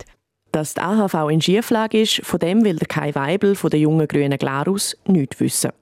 Dass 0.52 0.74
die 0.74 0.80
AHV 0.80 1.30
in 1.30 1.42
Schieflage 1.42 2.00
ist, 2.00 2.24
von 2.24 2.38
dem 2.38 2.64
will 2.64 2.76
der 2.76 2.88
Kai 2.88 3.14
Weibel 3.14 3.54
von 3.54 3.70
der 3.70 3.80
jungen 3.80 4.08
grünen 4.08 4.38
Glarus 4.38 4.96
nichts 5.06 5.40
wissen. 5.40 5.72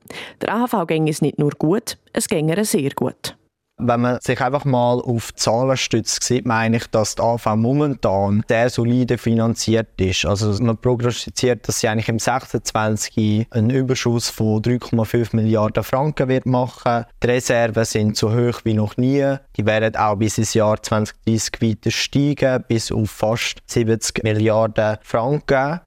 Der 0.41 0.55
AHV 0.55 0.87
ging 0.87 1.07
es 1.07 1.23
nicht 1.23 1.39
nur 1.39 1.53
gut, 1.53 1.99
es 2.13 2.29
ging 2.29 2.53
sehr 2.65 2.91
gut. 2.91 3.37
Wenn 3.77 4.03
man 4.03 4.21
sich 4.21 4.41
einfach 4.41 4.65
mal 4.65 5.01
auf 5.01 5.35
Zahlen 5.35 5.77
stützt, 5.77 6.23
sieht 6.23 6.47
man 6.47 6.59
eigentlich, 6.59 6.87
dass 6.87 7.17
die 7.17 7.23
AV 7.23 7.57
momentan 7.57 8.45
sehr 8.49 8.71
solide 8.71 9.19
finanziert 9.19 10.01
ist. 10.01 10.25
Also 10.27 10.63
man 10.63 10.77
prognostiziert, 10.77 11.67
dass 11.67 11.81
sie 11.81 11.89
eigentlich 11.89 12.09
im 12.09 12.21
26 12.21 13.49
einen 13.51 13.71
Überschuss 13.71 14.31
von 14.31 14.63
3,5 14.63 15.35
Milliarden 15.35 15.83
Franken 15.83 16.29
wird 16.29 16.47
machen. 16.47 17.05
Die 17.21 17.27
Reserven 17.27 17.85
sind 17.85 18.17
so 18.17 18.33
hoch 18.33 18.61
wie 18.63 18.75
noch 18.75 18.97
nie. 18.97 19.37
Die 19.57 19.67
werden 19.67 19.97
auch 19.97 20.17
bis 20.17 20.39
ins 20.39 20.55
Jahr 20.55 20.81
2030 20.81 21.61
weiter 21.61 21.91
steigen, 21.91 22.65
bis 22.69 22.93
auf 22.93 23.11
fast 23.11 23.57
70 23.67 24.23
Milliarden 24.23 24.99
Franken. 25.03 25.81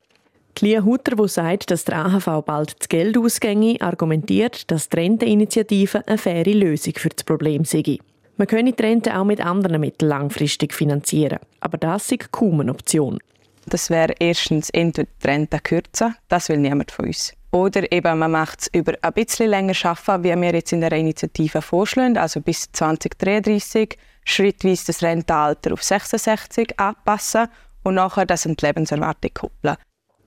Lia 0.62 0.84
Hutter, 0.84 1.16
die 1.16 1.28
sagt, 1.28 1.72
dass 1.72 1.86
der 1.86 2.06
AHV 2.06 2.44
bald 2.46 2.80
das 2.80 2.90
Geld 2.90 3.18
ausgänge, 3.18 3.78
argumentiert, 3.80 4.70
dass 4.72 4.90
die 4.90 4.98
Renteninitiative 4.98 6.08
eine 6.08 6.18
faire 6.18 6.54
Lösung 6.54 6.94
für 6.96 7.10
das 7.10 7.24
Problem 7.24 7.64
sei. 7.66 8.00
Man 8.38 8.48
könne 8.48 8.74
die 8.74 8.82
Rente 8.82 9.18
auch 9.18 9.24
mit 9.24 9.42
anderen 9.42 9.82
Mitteln 9.82 10.10
langfristig 10.10 10.74
finanzieren, 10.74 11.40
aber 11.60 11.78
das 11.78 12.12
ist 12.12 12.32
kaum 12.32 12.62
eine 12.62 12.72
Option. 12.72 13.20
Das 13.66 13.90
wäre 13.90 14.14
erstens 14.20 14.70
entweder 14.70 15.10
die 15.24 15.28
Rente 15.28 15.60
kürzen, 15.60 16.16
das 16.30 16.50
will 16.50 16.58
niemand 16.58 16.92
von 16.92 17.06
uns. 17.06 17.34
Oder 17.52 17.92
eben 17.92 18.20
man 18.20 18.32
macht 18.32 18.62
es 18.62 18.68
über 18.74 18.94
ein 19.02 19.14
bisschen 19.14 19.50
länger 19.50 19.74
schaffen, 19.74 20.24
wie 20.24 20.36
wir 20.36 20.54
jetzt 20.54 20.72
in 20.72 20.82
der 20.82 20.92
Initiative 20.92 21.62
vorschlagen, 21.62 22.18
also 22.18 22.42
bis 22.42 22.72
2033, 22.72 23.98
schrittweise 24.24 24.88
das 24.88 25.02
Rentenalter 25.02 25.74
auf 25.74 25.84
66 25.84 26.80
anpassen 26.80 27.48
und 27.84 27.96
nachher 27.96 28.26
das 28.26 28.46
an 28.46 28.56
die 28.56 28.66
Lebenserwartung 28.66 29.32
koppeln. 29.34 29.78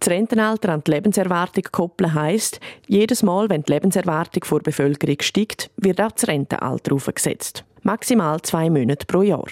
Das 0.00 0.08
Rentenalter 0.08 0.70
an 0.70 0.82
die 0.82 0.92
Lebenserwartung 0.92 1.64
koppeln 1.70 2.14
heisst, 2.14 2.58
jedes 2.88 3.22
Mal, 3.22 3.50
wenn 3.50 3.62
die 3.62 3.72
Lebenserwartung 3.72 4.44
vor 4.44 4.60
Bevölkerung 4.60 5.18
steigt, 5.20 5.70
wird 5.76 6.00
auch 6.00 6.12
das 6.12 6.26
Rentenalter 6.26 6.94
aufgesetzt. 6.94 7.64
Maximal 7.82 8.40
zwei 8.40 8.70
Monate 8.70 9.04
pro 9.04 9.20
Jahr. 9.20 9.46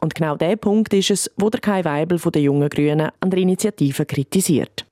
Und 0.00 0.14
genau 0.14 0.36
der 0.36 0.54
Punkt 0.54 0.94
ist 0.94 1.10
es, 1.10 1.30
wo 1.36 1.50
der 1.50 1.60
Kai 1.60 1.84
Weibel 1.84 2.20
von 2.20 2.30
den 2.30 2.44
Jungen 2.44 2.68
Grünen 2.68 3.10
an 3.18 3.30
der 3.30 3.40
Initiative 3.40 4.06
kritisiert. 4.06 4.86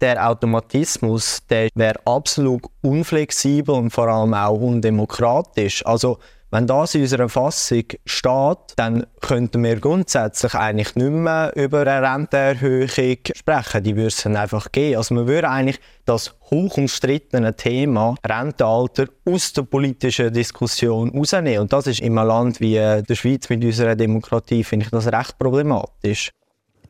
Der 0.00 0.28
Automatismus 0.28 1.40
der 1.48 1.68
wäre 1.74 1.98
absolut 2.04 2.62
unflexibel 2.82 3.74
und 3.74 3.90
vor 3.90 4.08
allem 4.08 4.34
auch 4.34 4.60
undemokratisch. 4.60 5.84
Also 5.86 6.18
wenn 6.50 6.66
das 6.66 6.94
in 6.94 7.02
unserer 7.02 7.28
Fassung 7.28 7.84
steht, 8.04 8.58
dann 8.76 9.04
könnten 9.20 9.64
wir 9.64 9.80
grundsätzlich 9.80 10.54
eigentlich 10.54 10.94
nicht 10.94 11.10
mehr 11.10 11.52
über 11.56 11.80
eine 11.80 12.08
Rentenerhöhung 12.08 12.88
sprechen. 13.34 13.82
Die 13.82 13.96
würde 13.96 14.08
es 14.08 14.22
dann 14.22 14.36
einfach 14.36 14.70
geben. 14.70 14.96
Also 14.96 15.14
man 15.14 15.26
würde 15.26 15.50
eigentlich 15.50 15.80
das 16.04 16.36
hoch 16.50 16.76
umstrittene 16.76 17.56
Thema 17.56 18.14
Rentenalter 18.24 19.06
aus 19.24 19.52
der 19.54 19.62
politischen 19.62 20.32
Diskussion 20.32 21.10
rausnehmen. 21.10 21.62
Und 21.62 21.72
das 21.72 21.88
ist 21.88 22.00
in 22.00 22.16
einem 22.16 22.28
Land 22.28 22.60
wie 22.60 22.74
der 22.74 23.14
Schweiz 23.14 23.48
mit 23.48 23.64
unserer 23.64 23.96
Demokratie, 23.96 24.62
finde 24.62 24.84
ich 24.84 24.90
das 24.90 25.08
recht 25.08 25.38
problematisch. 25.38 26.30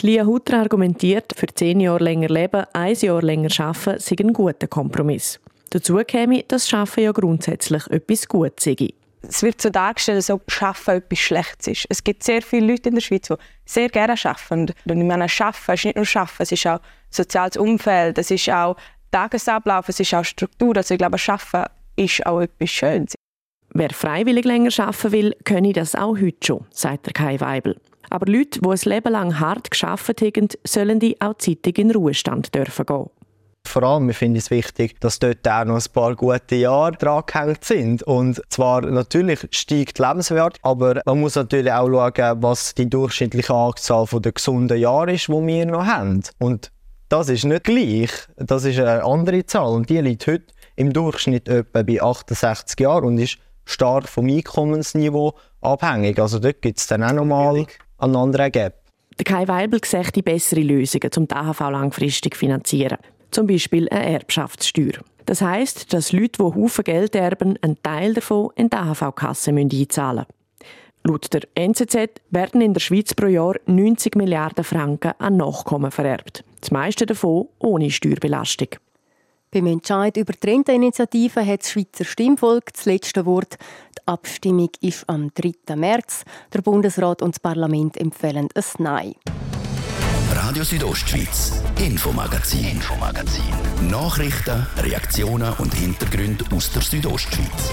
Lia 0.02 0.24
Hutter 0.26 0.60
argumentiert, 0.60 1.32
für 1.34 1.46
zehn 1.46 1.80
Jahre 1.80 2.04
länger 2.04 2.28
leben, 2.28 2.64
ein 2.72 2.94
Jahr 2.94 3.22
länger 3.22 3.50
arbeiten, 3.58 4.00
sei 4.00 4.16
ein 4.20 4.32
guter 4.32 4.66
Kompromiss. 4.66 5.40
Dazu 5.70 5.96
käme, 6.06 6.44
dass 6.44 6.72
Arbeiten 6.72 7.00
ja 7.00 7.12
grundsätzlich 7.12 7.86
etwas 7.88 8.28
Gutes 8.28 8.64
sei 8.64 8.76
es 9.28 9.42
wird 9.42 9.60
so 9.60 9.70
dargestellt, 9.70 10.16
als 10.16 10.30
ob 10.30 10.42
Arbeiten 10.60 11.02
etwas 11.02 11.18
Schlechtes 11.18 11.66
ist. 11.66 11.86
Es 11.88 12.04
gibt 12.04 12.22
sehr 12.22 12.42
viele 12.42 12.72
Leute 12.72 12.88
in 12.88 12.94
der 12.94 13.02
Schweiz, 13.02 13.28
die 13.28 13.34
sehr 13.64 13.88
gerne 13.88 14.14
arbeiten. 14.22 14.72
Und 14.86 14.98
ich 14.98 15.04
meine, 15.04 15.24
Arbeiten 15.24 15.72
ist 15.72 15.84
nicht 15.84 15.96
nur 15.96 16.06
Arbeiten, 16.14 16.42
es 16.42 16.52
ist 16.52 16.66
auch 16.66 16.80
soziales 17.10 17.56
Umfeld, 17.56 18.18
es 18.18 18.30
ist 18.30 18.48
auch 18.50 18.76
Tagesablauf, 19.10 19.88
es 19.88 20.00
ist 20.00 20.14
auch 20.14 20.24
Struktur. 20.24 20.76
Also 20.76 20.94
ich 20.94 20.98
glaube, 20.98 21.18
Arbeiten 21.26 21.72
ist 21.96 22.24
auch 22.26 22.40
etwas 22.40 22.70
Schönes. 22.70 23.14
Wer 23.70 23.90
freiwillig 23.90 24.44
länger 24.44 24.70
arbeiten 24.78 25.12
will, 25.12 25.36
könne 25.44 25.72
das 25.72 25.94
auch 25.94 26.16
heute 26.16 26.46
schon, 26.46 26.66
sagt 26.70 27.06
der 27.06 27.12
Kai 27.12 27.40
Weibel. 27.40 27.80
Aber 28.10 28.30
Leute, 28.30 28.60
die 28.60 28.68
ein 28.68 28.78
Leben 28.84 29.12
lang 29.12 29.40
hart 29.40 29.70
gearbeitet 29.70 30.36
haben, 30.36 30.48
sollen 30.64 31.00
die 31.00 31.20
auch 31.20 31.34
zeitig 31.34 31.78
in 31.78 31.90
Ruhestand 31.90 32.54
dürfen 32.54 32.86
gehen. 32.86 33.10
Vor 33.66 33.82
allem 33.82 34.12
finde 34.12 34.38
ich 34.38 34.44
es 34.44 34.50
wichtig, 34.50 35.00
dass 35.00 35.18
dort 35.18 35.46
auch 35.46 35.64
noch 35.64 35.74
ein 35.74 35.92
paar 35.92 36.14
gute 36.14 36.54
Jahre 36.54 36.92
dran 36.92 37.24
gehängt 37.26 37.64
sind. 37.64 38.02
Und 38.04 38.40
zwar 38.48 38.82
natürlich 38.82 39.46
steigt 39.50 39.98
die 39.98 40.02
Lebenswert, 40.02 40.58
aber 40.62 41.00
man 41.04 41.20
muss 41.20 41.34
natürlich 41.34 41.72
auch 41.72 41.88
schauen, 41.88 42.42
was 42.42 42.74
die 42.74 42.88
durchschnittliche 42.88 43.52
Anzahl 43.52 44.06
der 44.06 44.32
gesunden 44.32 44.78
Jahre 44.78 45.12
ist, 45.12 45.28
die 45.28 45.32
wir 45.32 45.66
noch 45.66 45.84
haben. 45.84 46.22
Und 46.38 46.70
das 47.08 47.28
ist 47.28 47.44
nicht 47.44 47.64
gleich. 47.64 48.10
Das 48.36 48.64
ist 48.64 48.78
eine 48.78 49.04
andere 49.04 49.44
Zahl. 49.46 49.72
Und 49.72 49.90
die 49.90 49.98
liegt 49.98 50.26
heute 50.26 50.46
im 50.76 50.92
Durchschnitt 50.92 51.48
etwa 51.48 51.82
bei 51.82 52.00
68 52.00 52.78
Jahren 52.80 53.04
und 53.04 53.18
ist 53.18 53.38
stark 53.64 54.08
vom 54.08 54.28
Einkommensniveau 54.28 55.34
abhängig. 55.60 56.18
Also 56.18 56.38
dort 56.38 56.62
gibt 56.62 56.78
es 56.78 56.86
dann 56.86 57.02
auch 57.02 57.12
nochmal 57.12 57.66
anderen 57.98 58.52
Gap. 58.52 58.74
Der 59.18 59.24
Kai 59.24 59.48
Weibel 59.48 59.80
sieht 59.84 60.14
die 60.14 60.22
bessere 60.22 60.60
Lösungen, 60.60 61.10
um 61.16 61.26
die 61.26 61.34
AHV 61.34 61.60
langfristig 61.70 62.34
zu 62.34 62.40
finanzieren 62.40 62.98
zum 63.30 63.46
Beispiel 63.46 63.88
eine 63.90 64.14
Erbschaftssteuer. 64.14 65.02
Das 65.26 65.42
heißt, 65.42 65.92
dass 65.92 66.12
Leute, 66.12 66.38
die 66.38 66.42
Haufen 66.42 66.84
Geld 66.84 67.14
erben, 67.14 67.58
einen 67.60 67.82
Teil 67.82 68.14
davon 68.14 68.50
in 68.54 68.70
die 68.70 68.76
AHV-Kasse 68.76 69.50
einzahlen 69.50 70.24
müssen. 70.24 70.32
Laut 71.04 71.32
der 71.32 71.42
NZZ 71.54 72.20
werden 72.30 72.60
in 72.60 72.72
der 72.72 72.80
Schweiz 72.80 73.14
pro 73.14 73.26
Jahr 73.26 73.56
90 73.66 74.16
Milliarden 74.16 74.64
Franken 74.64 75.12
an 75.18 75.36
Nachkommen 75.36 75.90
vererbt. 75.90 76.44
Das 76.60 76.70
meiste 76.70 77.06
davon 77.06 77.48
ohne 77.58 77.90
Steuerbelastung. 77.90 78.68
Beim 79.50 79.66
Entscheid 79.66 80.16
über 80.16 80.32
die 80.32 80.48
Renteninitiative 80.48 81.46
hat 81.46 81.60
das 81.60 81.70
Schweizer 81.70 82.04
Stimmvolk 82.04 82.72
das 82.72 82.86
letzte 82.86 83.26
Wort. 83.26 83.56
Abstimmung 84.06 84.70
ist 84.80 85.08
am 85.08 85.32
3. 85.34 85.74
März. 85.74 86.24
Der 86.52 86.62
Bundesrat 86.62 87.22
und 87.22 87.34
das 87.34 87.40
Parlament 87.40 87.96
empfehlen 87.96 88.48
ein 88.54 88.64
Nein. 88.78 89.14
Radio 90.32 90.62
Südostschweiz, 90.62 91.60
Infomagazin, 91.80 92.64
Infomagazin. 92.66 93.42
Nachrichten, 93.90 94.66
Reaktionen 94.78 95.52
und 95.58 95.74
Hintergründe 95.74 96.44
aus 96.54 96.70
der 96.70 96.82
Südostschweiz. 96.82 97.72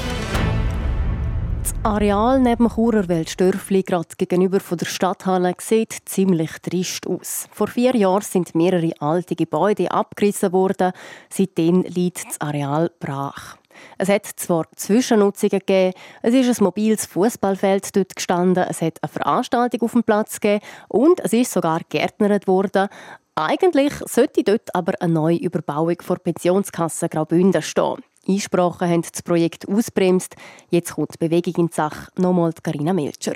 Das 1.62 1.74
Areal 1.84 2.40
neben 2.40 2.66
dem 2.66 2.70
Churerwelt-Störfli, 2.70 3.84
gerade 3.84 4.08
gegenüber 4.18 4.60
von 4.60 4.78
der 4.78 4.86
Stadthalle, 4.86 5.54
sieht 5.60 5.96
ziemlich 6.06 6.52
trist 6.62 7.06
aus. 7.06 7.48
Vor 7.52 7.68
vier 7.68 7.96
Jahren 7.96 8.24
sind 8.24 8.56
mehrere 8.56 8.92
alte 9.00 9.36
Gebäude 9.36 9.92
abgerissen 9.92 10.52
worden. 10.52 10.94
Seitdem 11.30 11.84
liegt 11.84 12.26
das 12.28 12.42
Areal 12.42 12.92
brach. 13.00 13.58
Es 13.98 14.10
hat 14.10 14.26
zwar 14.26 14.66
Zwischennutzungen 14.76 15.60
gegeben, 15.60 15.94
es 16.22 16.34
ist 16.34 16.60
ein 16.60 16.64
mobiles 16.64 17.06
Fußballfeld 17.06 17.96
dort 17.96 18.16
gestanden, 18.16 18.66
es 18.70 18.82
hat 18.82 19.02
eine 19.02 19.10
Veranstaltung 19.10 19.82
auf 19.82 19.92
dem 19.92 20.04
Platz 20.04 20.40
gegeben 20.40 20.64
und 20.88 21.20
es 21.20 21.34
ist 21.34 21.52
sogar 21.52 21.82
gärtnert 21.90 22.48
worden. 22.48 22.90
Eigentlich 23.36 23.94
sollte 24.06 24.44
dort 24.44 24.74
aber 24.76 24.94
eine 25.00 25.14
neue 25.14 25.38
Überbauung 25.38 25.96
vor 26.02 26.18
Pensionskasse 26.20 27.10
Graubünden 27.10 27.62
stehen. 27.62 28.04
Einsprachen 28.28 28.90
haben 28.90 29.02
das 29.02 29.22
Projekt 29.22 29.68
ausbremst. 29.68 30.36
Jetzt 30.70 30.94
kommt 30.94 31.16
die 31.16 31.28
Bewegung 31.28 31.56
in 31.58 31.68
die 31.68 31.74
Sache. 31.74 32.12
Nochmal 32.18 32.54
Carina 32.62 32.94
Melcher. 32.94 33.34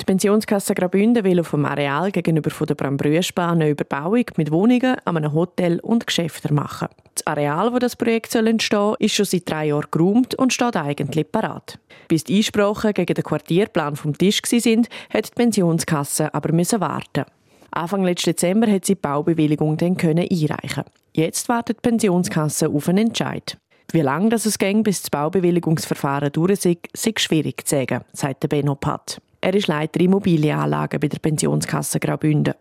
Die 0.00 0.04
Pensionskasse 0.04 0.74
Graubünden 0.74 1.24
will 1.24 1.40
auf 1.40 1.50
dem 1.50 1.64
Areal 1.64 2.12
gegenüber 2.12 2.50
von 2.50 2.68
der 2.68 2.76
Brambrüschbahn 2.76 3.60
eine 3.60 3.70
Überbauung 3.70 4.24
mit 4.36 4.52
Wohnungen, 4.52 4.96
einem 5.04 5.32
Hotel 5.32 5.80
und 5.80 6.06
Geschäften 6.06 6.54
machen. 6.54 6.88
Das 7.14 7.26
Areal, 7.26 7.72
wo 7.72 7.80
das 7.80 7.96
Projekt 7.96 8.30
soll 8.30 8.46
entstehen 8.46 8.78
soll, 8.78 8.96
ist 9.00 9.14
schon 9.14 9.26
seit 9.26 9.50
drei 9.50 9.66
Jahren 9.66 9.88
geräumt 9.90 10.36
und 10.36 10.52
steht 10.52 10.76
eigentlich 10.76 11.30
parat. 11.32 11.80
Bis 12.06 12.22
die 12.22 12.36
Einsprachen 12.36 12.94
gegen 12.94 13.12
den 13.12 13.24
Quartierplan 13.24 13.96
vom 13.96 14.16
Tisch 14.16 14.40
sind, 14.44 14.88
hat 15.12 15.30
die 15.30 15.34
Pensionskasse 15.34 16.32
aber 16.32 16.52
müssen 16.52 16.80
warten. 16.80 17.24
Anfang 17.72 18.04
letzten 18.04 18.30
Dezember 18.30 18.70
hat 18.70 18.84
sie 18.84 18.94
die 18.94 19.00
Baubewilligung 19.00 19.76
dann 19.76 19.96
können 19.96 20.28
einreichen. 20.30 20.84
Jetzt 21.12 21.48
wartet 21.48 21.78
die 21.78 21.88
Pensionskasse 21.88 22.68
auf 22.68 22.88
einen 22.88 23.08
Entscheid. 23.08 23.58
Wie 23.90 24.02
lange 24.02 24.28
das 24.28 24.46
es 24.46 24.58
ging, 24.58 24.84
bis 24.84 25.02
das 25.02 25.10
Baubewilligungsverfahren 25.10 26.30
durch 26.30 26.64
ist, 26.64 26.66
ist 26.92 27.20
schwierig 27.20 27.66
zu 27.66 27.76
sagen, 27.76 28.04
sagt 28.12 28.48
Benno 28.48 28.74
Patt. 28.74 29.20
Er 29.40 29.54
ist 29.54 29.68
Leiter 29.68 30.00
Immobilienanlagen 30.00 31.00
bei 31.00 31.08
der 31.08 31.18
Pensionskasse 31.18 32.00
Graubünden. 32.00 32.54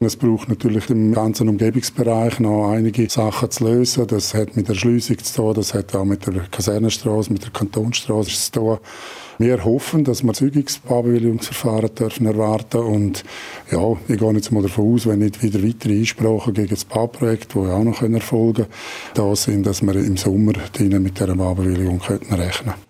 Es 0.00 0.14
braucht 0.14 0.48
natürlich 0.48 0.90
im 0.90 1.12
ganzen 1.12 1.48
Umgebungsbereich 1.48 2.38
noch 2.38 2.70
einige 2.70 3.10
Sachen 3.10 3.50
zu 3.50 3.64
lösen. 3.64 4.06
Das 4.06 4.32
hat 4.32 4.54
mit 4.54 4.68
der 4.68 4.74
Schließung 4.74 5.18
zu 5.18 5.34
tun, 5.34 5.54
das 5.54 5.74
hat 5.74 5.96
auch 5.96 6.04
mit 6.04 6.24
der 6.24 6.44
Kasernenstraße, 6.52 7.32
mit 7.32 7.42
der 7.42 7.50
Kantonstraße 7.50 8.30
zu 8.30 8.52
tun. 8.52 8.78
Wir 9.38 9.64
hoffen, 9.64 10.04
dass 10.04 10.22
wir 10.22 10.32
zügiges 10.34 10.78
Baubewilligungsverfahren 10.78 11.92
dürfen 11.96 12.26
erwarten 12.26 12.78
und 12.78 13.24
ja, 13.72 13.96
ich 14.06 14.18
gehe 14.18 14.32
jetzt 14.34 14.52
mal 14.52 14.62
davon 14.62 14.94
aus, 14.94 15.06
wenn 15.06 15.18
nicht 15.18 15.42
wieder 15.42 15.62
weitere 15.64 15.98
Einsprachen 15.98 16.54
gegen 16.54 16.68
das 16.68 16.84
Bauprojekt, 16.84 17.54
die 17.54 17.58
auch 17.58 17.82
noch 17.82 18.02
erfolgen 18.02 18.54
können, 18.54 18.68
da 19.14 19.34
sind, 19.34 19.66
dass 19.66 19.82
wir 19.82 19.96
im 19.96 20.16
Sommer 20.16 20.52
mit 20.78 21.18
dieser 21.18 21.34
Baubewilligung 21.34 22.00
rechnen 22.02 22.28
können. 22.28 22.87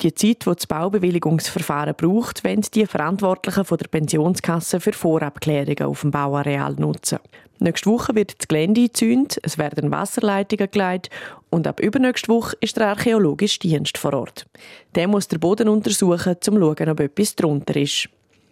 Die 0.00 0.14
Zeit, 0.14 0.46
die 0.46 0.54
das 0.54 0.66
Baubewilligungsverfahren 0.68 1.94
braucht, 1.96 2.44
wenn 2.44 2.60
die 2.60 2.86
Verantwortlichen 2.86 3.64
von 3.64 3.78
der 3.78 3.88
Pensionskasse 3.88 4.78
für 4.78 4.92
Vorabklärungen 4.92 5.82
auf 5.82 6.02
dem 6.02 6.12
Bauareal 6.12 6.74
nutzen. 6.74 7.18
Nächste 7.58 7.90
Woche 7.90 8.14
wird 8.14 8.38
das 8.38 8.46
Gelände 8.46 8.82
gezündet, 8.82 9.40
es 9.42 9.58
werden 9.58 9.90
Wasserleitungen 9.90 10.70
gelegt 10.70 11.10
und 11.50 11.66
ab 11.66 11.80
übernächste 11.80 12.28
Woche 12.28 12.56
ist 12.60 12.76
der 12.76 12.90
archäologische 12.90 13.58
Dienst 13.58 13.98
vor 13.98 14.14
Ort. 14.14 14.46
Der 14.94 15.08
muss 15.08 15.26
den 15.26 15.40
Boden 15.40 15.68
untersuchen, 15.68 16.34
um 16.34 16.40
zu 16.40 16.52
schauen, 16.52 16.88
ob 16.88 17.00
etwas 17.00 17.34
drunter 17.34 17.74
ist. 17.74 18.08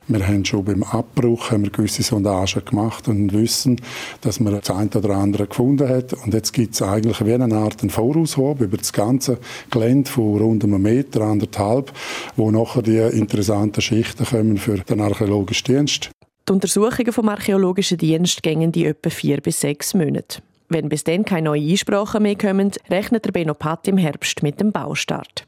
Wir 0.08 0.24
haben 0.24 0.44
schon 0.44 0.64
beim 0.64 0.84
Abbruch 0.84 1.50
haben 1.50 1.64
wir 1.64 1.70
gewisse 1.70 2.04
Sondagen 2.04 2.64
gemacht 2.64 3.08
und 3.08 3.32
wissen, 3.32 3.80
dass 4.20 4.38
man 4.38 4.54
das 4.54 4.70
eine 4.70 4.88
oder 4.90 5.10
andere 5.16 5.48
gefunden 5.48 5.88
hat. 5.88 6.12
Und 6.12 6.32
jetzt 6.32 6.52
gibt 6.52 6.74
es 6.74 6.82
eigentlich 6.82 7.24
wie 7.24 7.34
eine 7.34 7.52
Art 7.56 7.80
Voraushob 7.90 8.60
über 8.60 8.76
das 8.76 8.92
ganze 8.92 9.38
Gelände 9.68 10.08
von 10.08 10.38
rund 10.38 10.62
einem 10.62 10.80
Meter, 10.80 11.22
anderthalb, 11.22 11.92
wo 12.36 12.52
nachher 12.52 12.82
die 12.82 12.98
interessanten 12.98 13.80
Schichten 13.80 14.24
kommen 14.24 14.58
für 14.58 14.78
den 14.78 15.00
archäologischen 15.00 15.74
Dienst. 15.74 16.10
Die 16.48 16.52
Untersuchungen 16.52 17.12
vom 17.12 17.28
archäologischen 17.28 17.98
Dienst 17.98 18.44
gehen 18.44 18.70
die 18.70 18.84
etwa 18.84 19.10
vier 19.10 19.40
bis 19.40 19.60
sechs 19.60 19.92
Monate. 19.92 20.40
Wenn 20.68 20.88
bis 20.88 21.02
dann 21.02 21.24
keine 21.24 21.46
neuen 21.46 21.68
Einsprachen 21.68 22.22
mehr 22.22 22.36
kommen, 22.36 22.70
rechnet 22.88 23.24
der 23.24 23.32
Benopat 23.32 23.88
im 23.88 23.98
Herbst 23.98 24.44
mit 24.44 24.60
dem 24.60 24.70
Baustart. 24.70 25.46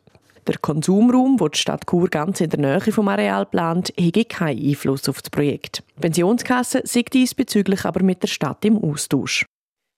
Der 0.49 0.57
Konsumraum, 0.57 1.39
wo 1.41 1.49
die 1.49 1.59
Stadt 1.59 1.87
Chur 1.87 2.09
ganz 2.09 2.41
in 2.41 2.49
der 2.49 2.59
Nähe 2.59 2.81
vom 2.81 3.07
Areal 3.09 3.45
plant, 3.45 3.93
hätte 3.99 4.25
keinen 4.25 4.59
Einfluss 4.59 5.07
auf 5.07 5.21
das 5.21 5.29
Projekt. 5.29 5.83
Die 5.97 6.01
Pensionskasse 6.01 6.81
sieht 6.85 7.13
diesbezüglich 7.13 7.85
aber 7.85 8.03
mit 8.03 8.23
der 8.23 8.29
Stadt 8.29 8.65
im 8.65 8.79
Austausch. 8.79 9.45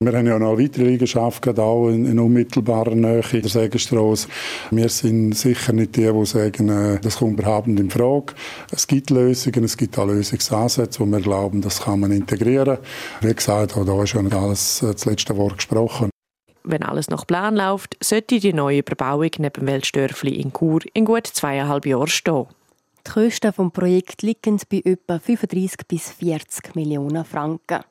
Wir 0.03 0.11
haben 0.11 0.27
ja 0.27 0.37
noch 0.37 0.59
weitere 0.59 0.83
Liegenschaft, 0.83 1.47
auch 1.57 1.87
in, 1.87 2.05
in 2.05 2.19
unmittelbarer 2.19 2.95
Nähe 2.95 3.21
der 3.21 3.49
Sägenstrasse. 3.49 4.27
Wir 4.71 4.89
sind 4.89 5.33
sicher 5.33 5.71
nicht 5.71 5.95
die, 5.95 6.11
die 6.11 6.25
sagen, 6.25 6.67
äh, 6.67 6.99
das 6.99 7.17
kommt 7.17 7.39
überhaupt 7.39 7.67
nicht 7.67 7.79
in 7.79 7.89
Frage. 7.89 8.33
Es 8.71 8.87
gibt 8.87 9.09
Lösungen, 9.09 9.63
es 9.63 9.77
gibt 9.77 9.97
auch 9.97 10.07
Lösungsansätze, 10.07 10.99
wo 10.99 11.05
wir 11.05 11.21
glauben, 11.21 11.61
das 11.61 11.83
kann 11.83 12.01
man 12.01 12.11
integrieren. 12.11 12.79
Wie 13.21 13.33
gesagt, 13.33 13.77
auch 13.77 13.85
da 13.85 14.03
ist 14.03 14.13
ja 14.13 14.21
alles 14.21 14.83
äh, 14.83 14.91
das 14.91 15.05
letzte 15.05 15.37
Wort 15.37 15.57
gesprochen. 15.57 16.10
Wenn 16.63 16.83
alles 16.83 17.09
nach 17.09 17.25
Plan 17.25 17.55
läuft, 17.55 17.97
sollte 18.03 18.39
die 18.39 18.53
neue 18.53 18.79
Überbauung 18.79 19.31
neben 19.39 19.65
Weltstörfli 19.65 20.35
in 20.35 20.53
Chur 20.53 20.81
in 20.93 21.05
gut 21.05 21.27
zweieinhalb 21.27 21.85
Jahren 21.85 22.07
stehen. 22.07 22.47
Die 23.05 23.11
Kosten 23.11 23.51
des 23.51 23.71
Projekts 23.71 24.23
liegen 24.23 24.59
bei 24.69 24.81
etwa 24.85 25.17
35 25.17 25.87
bis 25.87 26.11
40 26.11 26.75
Millionen 26.75 27.25
Franken. 27.25 27.83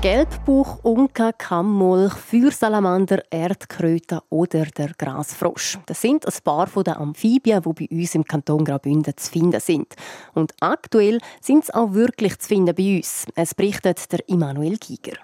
Gelbbauch, 0.00 0.84
Unka, 0.84 1.32
Kammmolch, 1.32 2.12
Feuersalamander, 2.12 3.20
Erdkröte 3.32 4.22
oder 4.30 4.66
der 4.66 4.92
Grasfrosch. 4.96 5.76
Das 5.86 6.00
sind 6.00 6.24
ein 6.24 6.32
paar 6.44 6.68
der 6.84 7.00
Amphibien, 7.00 7.60
die 7.60 7.86
bei 7.86 7.96
uns 7.96 8.14
im 8.14 8.22
Kanton 8.22 8.64
Graubünden 8.64 9.16
zu 9.16 9.28
finden 9.28 9.58
sind. 9.60 9.96
Und 10.34 10.54
aktuell 10.60 11.18
sind 11.40 11.64
sie 11.64 11.74
auch 11.74 11.94
wirklich 11.94 12.38
zu 12.38 12.46
finden 12.46 12.76
bei 12.76 12.98
uns. 12.98 13.26
Es 13.34 13.56
berichtet 13.56 14.12
der 14.12 14.28
Immanuel 14.28 14.76
Giger. 14.76 15.18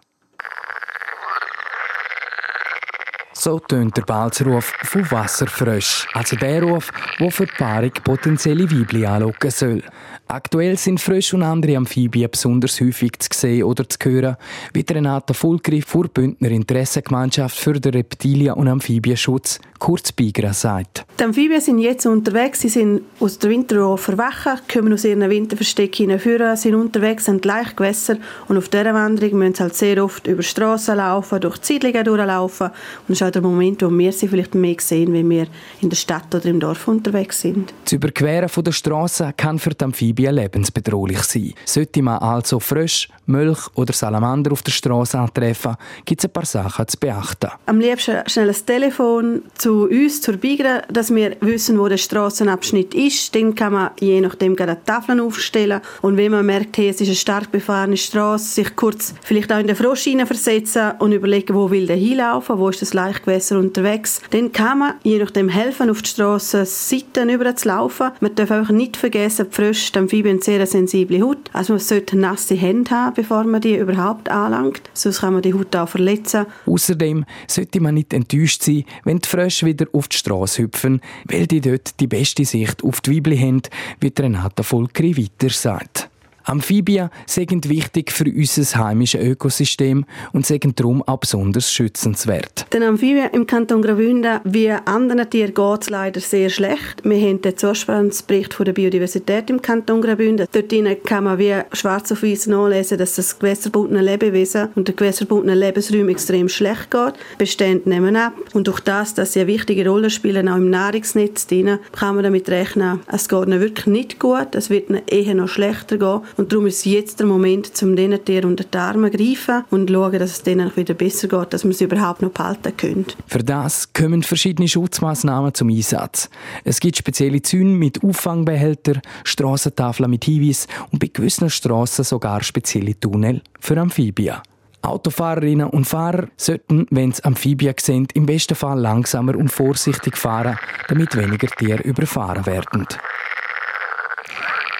So 3.36 3.58
tönt 3.58 3.96
der 3.96 4.02
Balzruf 4.02 4.72
von 4.84 5.10
Wasserfrösch, 5.10 6.06
also 6.14 6.36
der 6.36 6.62
Ruf, 6.62 6.92
der 7.18 7.32
für 7.32 7.46
die 7.46 7.52
Paarung 7.58 7.90
potenzielle 8.04 8.70
Weibli 8.70 9.04
anlocken 9.04 9.50
soll. 9.50 9.82
Aktuell 10.26 10.78
sind 10.78 11.00
Frösche 11.00 11.36
und 11.36 11.42
andere 11.42 11.76
Amphibien 11.76 12.30
besonders 12.30 12.80
häufig 12.80 13.18
zu 13.18 13.28
sehen 13.32 13.64
oder 13.64 13.86
zu 13.86 13.98
hören, 14.04 14.36
wie 14.72 14.84
Renata 14.88 15.34
Fulgriff 15.34 15.84
vor 15.84 16.08
Bündner 16.08 16.50
Interessengemeinschaft 16.50 17.58
für 17.58 17.74
den 17.74 17.92
Reptilien- 17.92 18.54
und 18.54 18.68
Amphibienschutz, 18.68 19.58
kurz 19.78 20.12
BIGRA, 20.12 20.54
sagt. 20.54 21.04
Die 21.20 21.24
Amphibien 21.24 21.60
sind 21.60 21.78
jetzt 21.78 22.06
unterwegs, 22.06 22.60
sie 22.60 22.70
sind 22.70 23.02
aus 23.20 23.38
der 23.38 23.50
Winterruhe 23.50 23.98
verwachen, 23.98 24.60
kommen 24.72 24.94
aus 24.94 25.04
ihren 25.04 25.28
Winterverstecken 25.28 26.08
hinführen, 26.08 26.56
sind 26.56 26.74
unterwegs 26.74 27.28
an 27.28 27.40
Gleichgewässer 27.40 28.16
und 28.48 28.56
auf 28.56 28.70
dieser 28.70 28.94
Wanderung 28.94 29.38
müssen 29.38 29.54
sie 29.56 29.62
halt 29.62 29.76
sehr 29.76 30.02
oft 30.02 30.26
über 30.26 30.42
Strassen 30.42 30.96
laufen, 30.96 31.40
durch 31.40 31.58
die 31.58 31.66
Siedlungen 31.66 32.04
durchlaufen 32.04 32.70
und 33.08 33.16
auch 33.24 33.30
der 33.30 33.42
Moment, 33.42 33.82
wo 33.82 33.90
wir 33.90 34.12
sie 34.12 34.28
vielleicht 34.28 34.54
mehr 34.54 34.76
sehen, 34.78 35.12
wenn 35.12 35.28
wir 35.28 35.46
in 35.80 35.90
der 35.90 35.96
Stadt 35.96 36.34
oder 36.34 36.46
im 36.46 36.60
Dorf 36.60 36.86
unterwegs 36.88 37.40
sind. 37.40 37.72
Das 37.84 37.92
Überqueren 37.92 38.48
von 38.48 38.64
der 38.64 38.72
Straße 38.72 39.32
kann 39.36 39.58
für 39.58 39.70
die 39.70 39.84
Amphibien 39.84 40.34
lebensbedrohlich 40.34 41.22
sein. 41.22 41.54
Sollte 41.64 42.02
man 42.02 42.18
also 42.18 42.60
Frösch, 42.60 43.08
Milch 43.26 43.58
oder 43.74 43.92
Salamander 43.92 44.52
auf 44.52 44.62
der 44.62 44.72
Straße 44.72 45.18
antreffen, 45.18 45.76
gibt 46.04 46.20
es 46.20 46.26
ein 46.26 46.32
paar 46.32 46.46
Sachen 46.46 46.86
zu 46.88 46.98
beachten. 46.98 47.50
Am 47.66 47.80
liebsten 47.80 48.22
schnell 48.26 48.48
ein 48.48 48.66
Telefon 48.66 49.42
zu 49.54 49.88
uns, 49.88 50.20
zur 50.20 50.36
Bigra, 50.36 50.82
dass 50.90 51.14
wir 51.14 51.36
wissen, 51.40 51.78
wo 51.78 51.88
der 51.88 51.96
Straßenabschnitt 51.96 52.94
ist. 52.94 53.34
Dann 53.34 53.54
kann 53.54 53.72
man 53.72 53.90
je 54.00 54.20
nachdem 54.20 54.56
gerade 54.56 54.78
Tafeln 54.84 55.20
aufstellen. 55.20 55.80
Und 56.02 56.16
wenn 56.16 56.32
man 56.32 56.46
merkt, 56.46 56.76
hey, 56.76 56.88
es 56.88 57.00
ist 57.00 57.08
eine 57.08 57.16
stark 57.16 57.52
befahrene 57.52 57.96
Straße, 57.96 58.54
sich 58.54 58.76
kurz 58.76 59.14
vielleicht 59.22 59.52
auch 59.52 59.58
in 59.58 59.66
den 59.66 59.76
Frosch 59.76 60.04
versetzen 60.26 60.92
und 60.98 61.12
überlegen, 61.12 61.54
wo 61.54 61.70
will 61.70 61.86
der 61.86 61.96
hinlaufen, 61.96 62.58
wo 62.58 62.68
ist 62.68 62.82
das 62.82 62.94
Laichgewässer 63.14 63.58
unterwegs. 63.58 64.20
Dann 64.30 64.52
kann 64.52 64.78
man 64.78 64.94
je 65.02 65.18
nachdem 65.18 65.48
helfen, 65.48 65.90
auf 65.90 66.02
die 66.02 66.10
Straßenseiten 66.10 67.28
über 67.30 67.54
zu 67.56 67.68
laufen. 67.68 68.10
Man 68.20 68.34
darf 68.34 68.50
einfach 68.50 68.72
nicht 68.72 68.96
vergessen, 68.96 69.46
die 69.50 69.54
Frösche 69.54 69.98
Amphibien 69.98 70.40
sehr 70.40 70.66
sensible 70.66 71.22
Haut. 71.22 71.50
Also 71.52 71.74
man 71.74 71.80
sollte 71.80 72.18
nasse 72.18 72.54
Hände 72.54 72.90
haben, 72.90 73.14
bevor 73.14 73.44
man 73.44 73.60
die 73.60 73.76
überhaupt 73.76 74.28
anlangt. 74.28 74.82
Sonst 74.92 75.20
kann 75.20 75.34
man 75.34 75.42
die 75.42 75.54
Haut 75.54 75.74
auch 75.76 75.88
verletzen. 75.88 76.46
Außerdem 76.66 77.24
sollte 77.46 77.80
man 77.80 77.94
nicht 77.94 78.12
enttäuscht 78.12 78.62
sein, 78.62 78.84
wenn 79.04 79.18
die 79.18 79.28
Frösche 79.28 79.66
wieder 79.66 79.86
auf 79.92 80.08
die 80.08 80.16
Straße 80.16 80.62
hüpfen, 80.62 81.00
weil 81.26 81.46
die 81.46 81.60
dort 81.60 82.00
die 82.00 82.06
beste 82.06 82.44
Sicht 82.44 82.82
auf 82.82 83.00
die 83.00 83.16
Weibli 83.16 83.38
haben, 83.38 83.62
wie 84.00 84.12
Renata 84.16 84.62
Volkri 84.62 85.16
weiter 85.16 85.50
sagt. 85.50 86.08
Amphibien 86.44 87.10
sind 87.26 87.68
wichtig 87.68 88.12
für 88.12 88.24
unser 88.24 88.84
heimisches 88.84 89.22
Ökosystem 89.22 90.04
und 90.32 90.46
sind 90.46 90.78
darum 90.78 91.02
auch 91.02 91.18
besonders 91.18 91.72
schützenswert. 91.72 92.66
Den 92.72 92.82
Amphibien 92.82 93.30
im 93.32 93.46
Kanton 93.46 93.82
Graubünden 93.82 94.40
wie 94.44 94.70
anderen 94.70 95.28
Tieren 95.30 95.54
geht 95.54 95.82
es 95.82 95.90
leider 95.90 96.20
sehr 96.20 96.50
schlecht. 96.50 97.02
Wir 97.02 97.18
haben 97.28 97.40
den 97.40 97.56
Zustandsbericht 97.56 98.56
der 98.58 98.72
Biodiversität 98.72 99.48
im 99.50 99.62
Kanton 99.62 100.02
Graubünden. 100.02 100.46
Dort 100.52 101.04
kann 101.04 101.24
man 101.24 101.38
wie 101.38 101.54
schwarz 101.72 102.12
auf 102.12 102.22
weiß 102.22 102.46
nachlesen, 102.46 102.98
dass 102.98 103.14
das 103.14 103.38
gewässerbundene 103.38 104.02
Lebewesen 104.02 104.68
und 104.74 104.88
der 104.88 104.94
gewässerbundene 104.94 105.54
Lebensraum 105.54 106.08
extrem 106.08 106.48
schlecht 106.48 106.90
geht. 106.90 107.14
Bestände 107.38 107.88
nehmen 107.88 108.16
ab. 108.16 108.34
Und 108.52 108.66
durch 108.66 108.80
das, 108.80 109.14
dass 109.14 109.32
sie 109.32 109.40
eine 109.40 109.48
wichtige 109.48 109.88
Rolle 109.88 110.10
spielen, 110.10 110.48
auch 110.48 110.56
im 110.56 110.70
Nahrungsnetz, 110.70 111.46
kann 111.92 112.14
man 112.14 112.24
damit 112.24 112.48
rechnen, 112.48 113.00
es 113.06 113.28
geht 113.28 113.46
ihnen 113.46 113.60
wirklich 113.60 113.86
nicht 113.86 114.18
gut. 114.18 114.54
Es 114.54 114.70
wird 114.70 114.90
ihnen 114.90 115.02
eher 115.06 115.34
noch 115.34 115.48
schlechter 115.48 115.98
gehen. 115.98 116.20
Und 116.36 116.52
darum 116.52 116.66
ist 116.66 116.84
jetzt 116.84 117.20
der 117.20 117.26
Moment, 117.26 117.70
um 117.82 117.94
diesen 117.94 118.24
Tieren 118.24 118.50
unter 118.50 118.64
die 118.64 118.76
Arme 118.76 119.10
zu 119.10 119.18
greifen 119.18 119.64
und 119.70 119.88
zu 119.88 119.94
schauen, 119.94 120.18
dass 120.18 120.30
es 120.32 120.42
denen 120.42 120.76
wieder 120.76 120.94
besser 120.94 121.28
geht, 121.28 121.52
dass 121.52 121.64
wir 121.64 121.72
sie 121.72 121.84
überhaupt 121.84 122.22
noch 122.22 122.30
behalten 122.30 122.76
können. 122.76 123.06
Für 123.26 123.44
das 123.44 123.92
kommen 123.92 124.22
verschiedene 124.22 124.68
Schutzmaßnahmen 124.68 125.54
zum 125.54 125.68
Einsatz. 125.68 126.28
Es 126.64 126.80
gibt 126.80 126.96
spezielle 126.96 127.42
Zäune 127.42 127.70
mit 127.70 128.02
Auffangbehältern, 128.02 129.00
Strassentafeln 129.22 130.10
mit 130.10 130.24
Hinweis 130.24 130.66
und 130.90 130.98
bei 130.98 131.10
gewissen 131.12 131.50
Strassen 131.50 132.04
sogar 132.04 132.42
spezielle 132.42 132.98
Tunnel 132.98 133.42
für 133.60 133.78
Amphibien. 133.78 134.36
Autofahrerinnen 134.84 135.68
und 135.68 135.86
Fahrer 135.86 136.28
sollten, 136.36 136.86
wenn 136.90 137.12
sie 137.12 137.24
Amphibien 137.24 137.74
sehen, 137.80 138.06
im 138.14 138.26
besten 138.26 138.54
Fall 138.54 138.78
langsamer 138.78 139.34
und 139.36 139.50
vorsichtig 139.50 140.16
fahren, 140.16 140.58
damit 140.88 141.16
weniger 141.16 141.48
Tiere 141.48 141.82
überfahren 141.82 142.44
werden. 142.44 142.86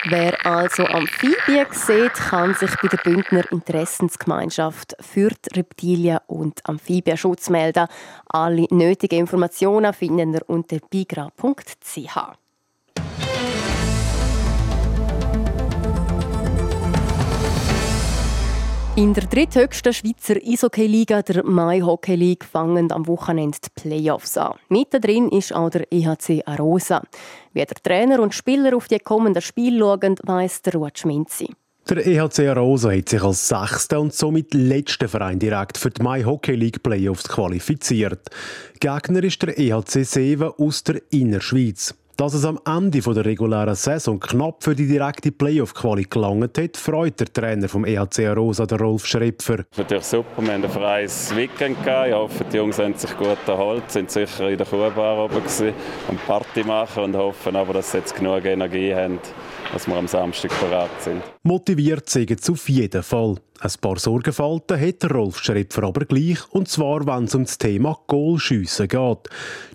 Wer 0.07 0.45
also 0.45 0.85
Amphibien 0.85 1.67
sieht, 1.71 2.13
kann 2.13 2.53
sich 2.53 2.71
bei 2.83 2.89
der 2.89 2.99
Bündner 2.99 3.51
Interessensgemeinschaft 3.51 4.95
für 5.01 5.31
die 5.31 5.59
Reptilien- 5.59 6.19
und 6.27 6.61
Amphibienschutz 6.69 7.49
melden. 7.49 7.87
Alle 8.27 8.67
nötigen 8.71 9.21
Informationen 9.21 9.95
finden 9.95 10.35
ihr 10.35 10.43
unter 10.47 10.77
bigra.ch. 10.91 12.44
In 18.97 19.13
der 19.13 19.25
dritthöchsten 19.25 19.93
Schweizer 19.93 20.37
Eishockey-Liga, 20.37 21.23
der 21.23 21.45
Mai 21.45 21.81
Hockey 21.81 22.15
League, 22.15 22.45
fangen 22.45 22.93
am 22.93 23.09
Wochenende 23.09 23.59
die 23.59 23.83
Playoffs 23.83 24.39
an. 24.39 24.55
Mittendrin 24.69 25.31
ist 25.31 25.53
auch 25.53 25.69
der 25.71 25.93
EHC 25.93 26.45
Arosa. 26.47 27.03
Wie 27.55 27.65
der 27.65 27.75
Trainer 27.83 28.21
und 28.21 28.35
Spieler 28.35 28.77
auf 28.77 28.87
die 28.87 29.01
kommenden 29.01 29.43
Spiele 29.43 29.81
schauen, 29.81 30.15
weiss 30.23 30.63
der 30.63 30.75
Ruud 30.75 30.97
Schminzi. 30.97 31.49
Der 31.91 32.07
EHC 32.07 32.47
Arosa 32.51 32.93
hat 32.93 33.09
sich 33.09 33.23
als 33.25 33.49
sechster 33.49 34.01
und 34.01 34.15
somit 34.15 34.55
letzter 34.55 35.09
Verein 35.09 35.41
direkt 35.41 35.77
für 35.77 35.91
die 35.91 36.01
Mai 36.01 36.23
Hockey 36.23 36.55
League 36.55 36.81
Playoffs 36.85 37.25
qualifiziert. 37.25 38.31
Gegner 38.79 39.25
ist 39.25 39.43
der 39.43 39.59
EHC 39.59 40.05
Seven 40.05 40.53
aus 40.57 40.85
der 40.85 41.03
Innerschweiz. 41.11 41.97
Dass 42.17 42.33
es 42.33 42.45
am 42.45 42.61
Ende 42.65 43.01
der 43.01 43.25
regulären 43.25 43.75
Saison 43.75 44.21
knapp 44.21 44.63
für 44.63 44.77
die 44.77 44.87
direkte 44.87 45.33
Playoff-Quali 45.33 46.05
gelangt 46.05 46.57
hat, 46.59 46.77
freut 46.77 47.19
der 47.19 47.33
Trainer 47.33 47.69
vom 47.69 47.85
EHC 47.85 48.29
Rosa, 48.37 48.67
der 48.67 48.79
Rolf 48.79 49.05
Schrepfer. 49.05 49.65
Natürlich 49.77 50.05
super, 50.05 50.41
wir 50.41 50.53
haben 50.53 50.63
ein 50.63 50.71
freies 50.71 51.35
Weekend 51.35 51.83
gehabt. 51.83 52.09
Ich 52.09 52.15
hoffe, 52.15 52.45
die 52.53 52.57
Jungs 52.57 52.79
haben 52.79 52.95
sich 52.95 53.17
gut 53.17 53.39
erholt, 53.49 53.91
sind 53.91 54.13
sicher 54.13 54.49
in 54.49 54.59
der 54.59 54.67
Kuhbar 54.67 55.25
oben 55.25 55.35
gewesen, 55.35 55.73
und 56.09 56.25
Party 56.25 56.63
machen 56.63 57.03
und 57.03 57.17
hoffen 57.17 57.57
aber, 57.57 57.73
dass 57.73 57.91
sie 57.91 57.99
jetzt 57.99 58.15
genug 58.15 58.45
Energie 58.45 58.95
haben, 58.95 59.19
dass 59.73 59.89
wir 59.89 59.97
am 59.97 60.07
Samstag 60.07 60.53
bereit 60.61 60.91
sind. 61.01 61.21
Motiviert 61.43 62.09
sind 62.09 62.41
sie 62.41 62.53
auf 62.53 62.69
jeden 62.69 63.03
Fall. 63.03 63.39
Ein 63.61 63.71
paar 63.81 63.99
Sorgenfalten 63.99 64.81
hat 64.81 65.11
Rolf 65.11 65.39
Schrepfer 65.39 65.85
aber 65.85 66.05
gleich, 66.05 66.39
und 66.51 66.69
zwar, 66.69 67.07
wenn 67.07 67.25
es 67.25 67.35
um 67.37 67.45
das 67.45 67.57
Thema 67.57 67.97
Goalschiessen 68.09 68.89
geht. 68.89 69.19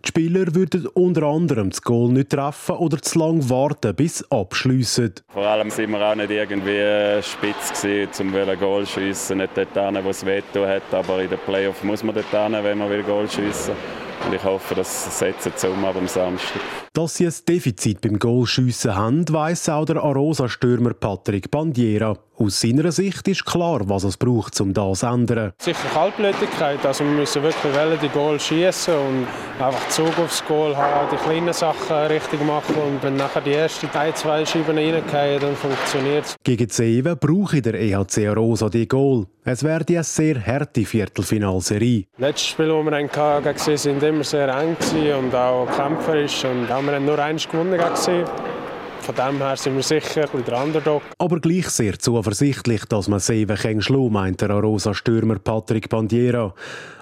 Die 0.04 0.08
Spieler 0.10 0.54
würden 0.54 0.86
unter 0.88 1.24
anderem 1.24 1.70
das 1.70 1.82
Goal 1.82 2.12
nicht 2.12 2.30
treffen 2.30 2.76
oder 2.76 3.02
zu 3.02 3.18
lange 3.18 3.50
warten, 3.50 3.96
bis 3.96 4.30
abschliessen. 4.32 5.16
Vor 5.30 5.48
allem 5.48 5.70
sind 5.70 5.92
wir 5.92 6.02
auch 6.02 6.16
nicht 6.16 6.30
irgendwie 6.30 7.24
spitz 7.24 7.82
gewesen, 7.82 8.36
um 8.36 8.60
Goal 8.60 8.86
schiessen. 8.86 9.38
Nicht 9.38 9.56
dort 9.56 10.04
wo 10.04 10.10
es 10.10 10.26
wehtun 10.26 10.68
hat, 10.68 10.94
aber 10.94 11.24
in 11.24 11.30
den 11.30 11.40
Playoff 11.40 11.82
muss 11.84 12.04
man 12.04 12.16
dort 12.16 12.30
hin, 12.30 12.62
wenn 12.62 12.78
man 12.78 13.06
Goal 13.06 13.30
schiessen 13.30 13.76
will. 13.76 14.09
Und 14.26 14.34
ich 14.34 14.44
hoffe, 14.44 14.76
dass 14.76 15.20
sie 15.20 15.28
es 15.28 15.64
um 15.64 15.86
am 15.86 16.08
Samstag. 16.08 16.62
Dass 16.94 17.16
sie 17.16 17.28
ein 17.28 17.34
Defizit 17.48 18.02
beim 18.02 18.20
Goalschiessen 18.20 18.96
haben, 18.96 19.26
weiss 19.30 19.70
auch 19.70 19.86
der 19.86 19.98
Arosa-Stürmer 19.98 20.94
Patrick 20.94 21.50
Bandiera. 21.50 22.18
Aus 22.42 22.62
seiner 22.62 22.90
Sicht 22.94 23.28
ist 23.28 23.46
klar, 23.46 23.82
was 23.90 24.06
es 24.06 24.16
braucht, 24.16 24.60
um 24.62 24.74
das 24.74 25.00
zu 25.00 25.08
ändern. 25.08 25.52
Sicher 25.60 25.90
Kaltblütigkeit. 25.94 26.86
Also 26.86 27.04
wir 27.04 27.12
müssen 27.12 27.44
wirklich 27.44 27.76
wollen, 27.76 28.00
die 28.02 28.08
Goal 28.08 28.40
schießen 28.40 28.94
und 28.94 29.28
einfach 29.60 29.90
Zug 29.90 30.18
aufs 30.18 30.46
Goal 30.46 30.76
haben, 30.76 31.10
die 31.12 31.18
kleinen 31.18 31.52
Sachen 31.52 31.98
richtig 32.08 32.42
machen 32.46 32.76
und 32.76 33.04
wenn 33.04 33.18
nachher 33.18 33.42
die 33.42 33.52
ersten 33.52 33.90
ein, 33.94 34.16
zwei 34.16 34.46
Scheiben 34.46 34.78
reingehen, 34.78 35.42
dann 35.42 35.56
funktioniert 35.58 36.26
es. 36.26 36.36
Gegen 36.42 36.70
Zeven 36.70 37.18
brauche 37.20 37.62
der 37.62 37.74
EHC 37.74 38.28
Arosa 38.30 38.70
die 38.70 38.88
Goal. 38.88 39.26
Es 39.44 39.64
werde 39.64 39.96
eine 39.96 40.04
sehr 40.04 40.46
harte 40.46 40.86
Viertelfinalserie. 40.86 42.06
Letztes 42.18 42.50
Spiel, 42.50 42.68
das 42.68 42.86
wir 42.86 43.44
hatten, 43.44 43.78
sind 43.78 44.02
immer 44.10 44.24
sehr 44.24 44.50
eng 44.50 44.76
und 45.18 45.34
auch 45.34 45.68
kämpferisch 45.76 46.44
und 46.46 46.68
haben 46.70 46.88
wir 46.88 47.00
nur 47.00 47.20
eins 47.20 47.48
gewonnen. 47.48 47.80
Von 49.02 49.16
dem 49.16 49.38
her 49.38 49.58
sind 49.58 49.76
wir 49.76 49.82
sicher 49.82 50.28
ein 50.32 50.44
der 50.46 50.64
Underdog. 50.64 51.02
Aber 51.18 51.40
gleich 51.40 51.68
sehr 51.70 51.98
zuversichtlich, 51.98 52.86
dass 52.86 53.08
man 53.08 53.20
Seven 53.20 53.56
kann 53.56 54.12
meint 54.12 54.42
der 54.42 54.52
Arosa-Stürmer 54.52 55.40
Patrick 55.40 55.90
Bandiera. 55.90 56.54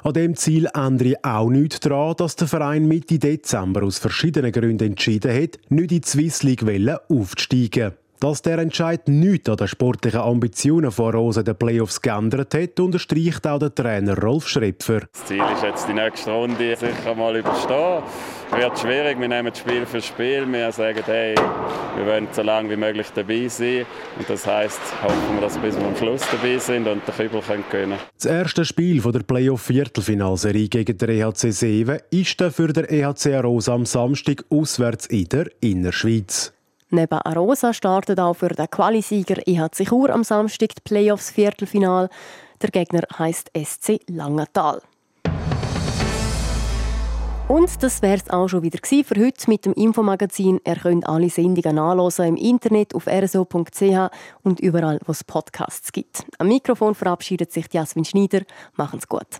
An 0.03 0.13
dem 0.13 0.35
Ziel 0.35 0.69
ändere 0.73 1.15
auch 1.23 1.49
nichts 1.49 1.81
daran, 1.81 2.15
dass 2.15 2.37
der 2.37 2.47
Verein 2.47 2.87
Mitte 2.87 3.19
Dezember 3.19 3.83
aus 3.83 3.97
verschiedenen 3.97 4.51
Gründen 4.51 4.91
entschieden 4.91 5.33
hat, 5.33 5.59
nicht 5.69 5.91
in 5.91 6.01
die 6.01 6.07
Swiss 6.07 6.43
League 6.43 6.63
aufzusteigen. 7.09 7.93
Dass 8.19 8.41
der 8.41 8.57
Entscheid 8.57 9.07
nichts 9.07 9.47
an 9.47 9.57
den 9.57 9.67
sportlichen 9.67 10.21
Ambitionen 10.21 10.89
von 10.89 11.13
Rose 11.13 11.43
der 11.43 11.53
Playoffs 11.53 12.01
geändert 12.01 12.51
hat, 12.55 12.79
unterstreicht 12.79 13.45
auch 13.45 13.59
der 13.59 13.75
Trainer 13.75 14.17
Rolf 14.17 14.47
Schrepfer. 14.47 15.01
Das 15.13 15.25
Ziel 15.25 15.43
ist 15.53 15.61
jetzt 15.61 15.87
die 15.87 15.93
nächste 15.93 16.31
Runde 16.31 16.75
sicher 16.75 17.13
mal 17.13 17.35
überstehen. 17.35 18.01
Es 18.51 18.57
wird 18.57 18.79
schwierig, 18.79 19.19
wir 19.19 19.27
nehmen 19.27 19.53
Spiel 19.53 19.85
für 19.85 20.01
Spiel. 20.01 20.51
Wir 20.51 20.71
sagen, 20.71 21.03
hey, 21.05 21.35
wir 21.95 22.05
wollen 22.07 22.27
so 22.31 22.41
lange 22.41 22.71
wie 22.71 22.75
möglich 22.75 23.05
dabei 23.13 23.47
sein. 23.49 23.85
Und 24.17 24.27
das 24.27 24.47
heisst, 24.47 24.81
hoffen 25.03 25.35
wir, 25.35 25.41
dass 25.41 25.55
wir 25.55 25.69
bis 25.69 25.75
zum 25.75 25.95
Schluss 25.95 26.21
dabei 26.31 26.57
sind 26.57 26.87
und 26.87 27.07
den 27.07 27.13
Kübel 27.13 27.41
können 27.41 27.65
gewinnen 27.69 27.99
Das 28.15 28.25
erste 28.25 28.65
Spiel 28.65 28.99
der 28.99 29.19
Playoff-Viertelfinalserie 29.19 30.69
gegen 30.69 30.97
den 30.97 31.09
EHC 31.09 31.51
Seven 31.51 31.99
ist 32.09 32.41
dann 32.41 32.51
für 32.51 32.73
den 32.73 32.85
EHC 32.85 33.35
Rosa 33.43 33.73
am 33.73 33.85
Samstag 33.85 34.43
auswärts 34.49 35.05
in 35.05 35.29
der 35.29 35.51
Innerschweiz. 35.61 36.56
Neben 36.89 37.19
Arosa 37.19 37.73
startet 37.73 38.19
auch 38.19 38.35
für 38.35 38.47
den 38.47 38.69
Qualisieger 38.69 39.45
IHC 39.45 39.89
Chur 39.89 40.09
am 40.09 40.23
Samstag 40.23 40.69
die 40.75 40.81
Playoffs 40.83 41.31
Viertelfinal. 41.31 42.09
Der 42.61 42.69
Gegner 42.69 43.01
heißt 43.17 43.51
SC 43.55 43.99
Langenthal. 44.07 44.81
Und 47.49 47.81
das 47.81 48.01
wäre 48.01 48.17
es 48.17 48.29
auch 48.29 48.47
schon 48.47 48.63
wieder 48.63 48.79
für 48.83 49.19
heute 49.19 49.49
mit 49.49 49.65
dem 49.65 49.73
Infomagazin. 49.73 50.59
Ihr 50.65 50.75
könnt 50.75 51.07
alle 51.07 51.29
Sendungen 51.29 51.75
nachlesen 51.75 52.25
im 52.25 52.35
Internet 52.35 52.93
auf 52.95 53.07
rso.ch 53.07 54.11
und 54.43 54.59
überall, 54.59 54.99
wo 55.05 55.11
es 55.11 55.23
Podcasts 55.23 55.91
gibt. 55.91 56.25
Am 56.39 56.47
Mikrofon 56.47 56.95
verabschiedet 56.95 57.51
sich 57.51 57.67
Jasmin 57.71 58.05
Schneider. 58.05 58.41
Machen's 58.75 59.07
gut. 59.07 59.39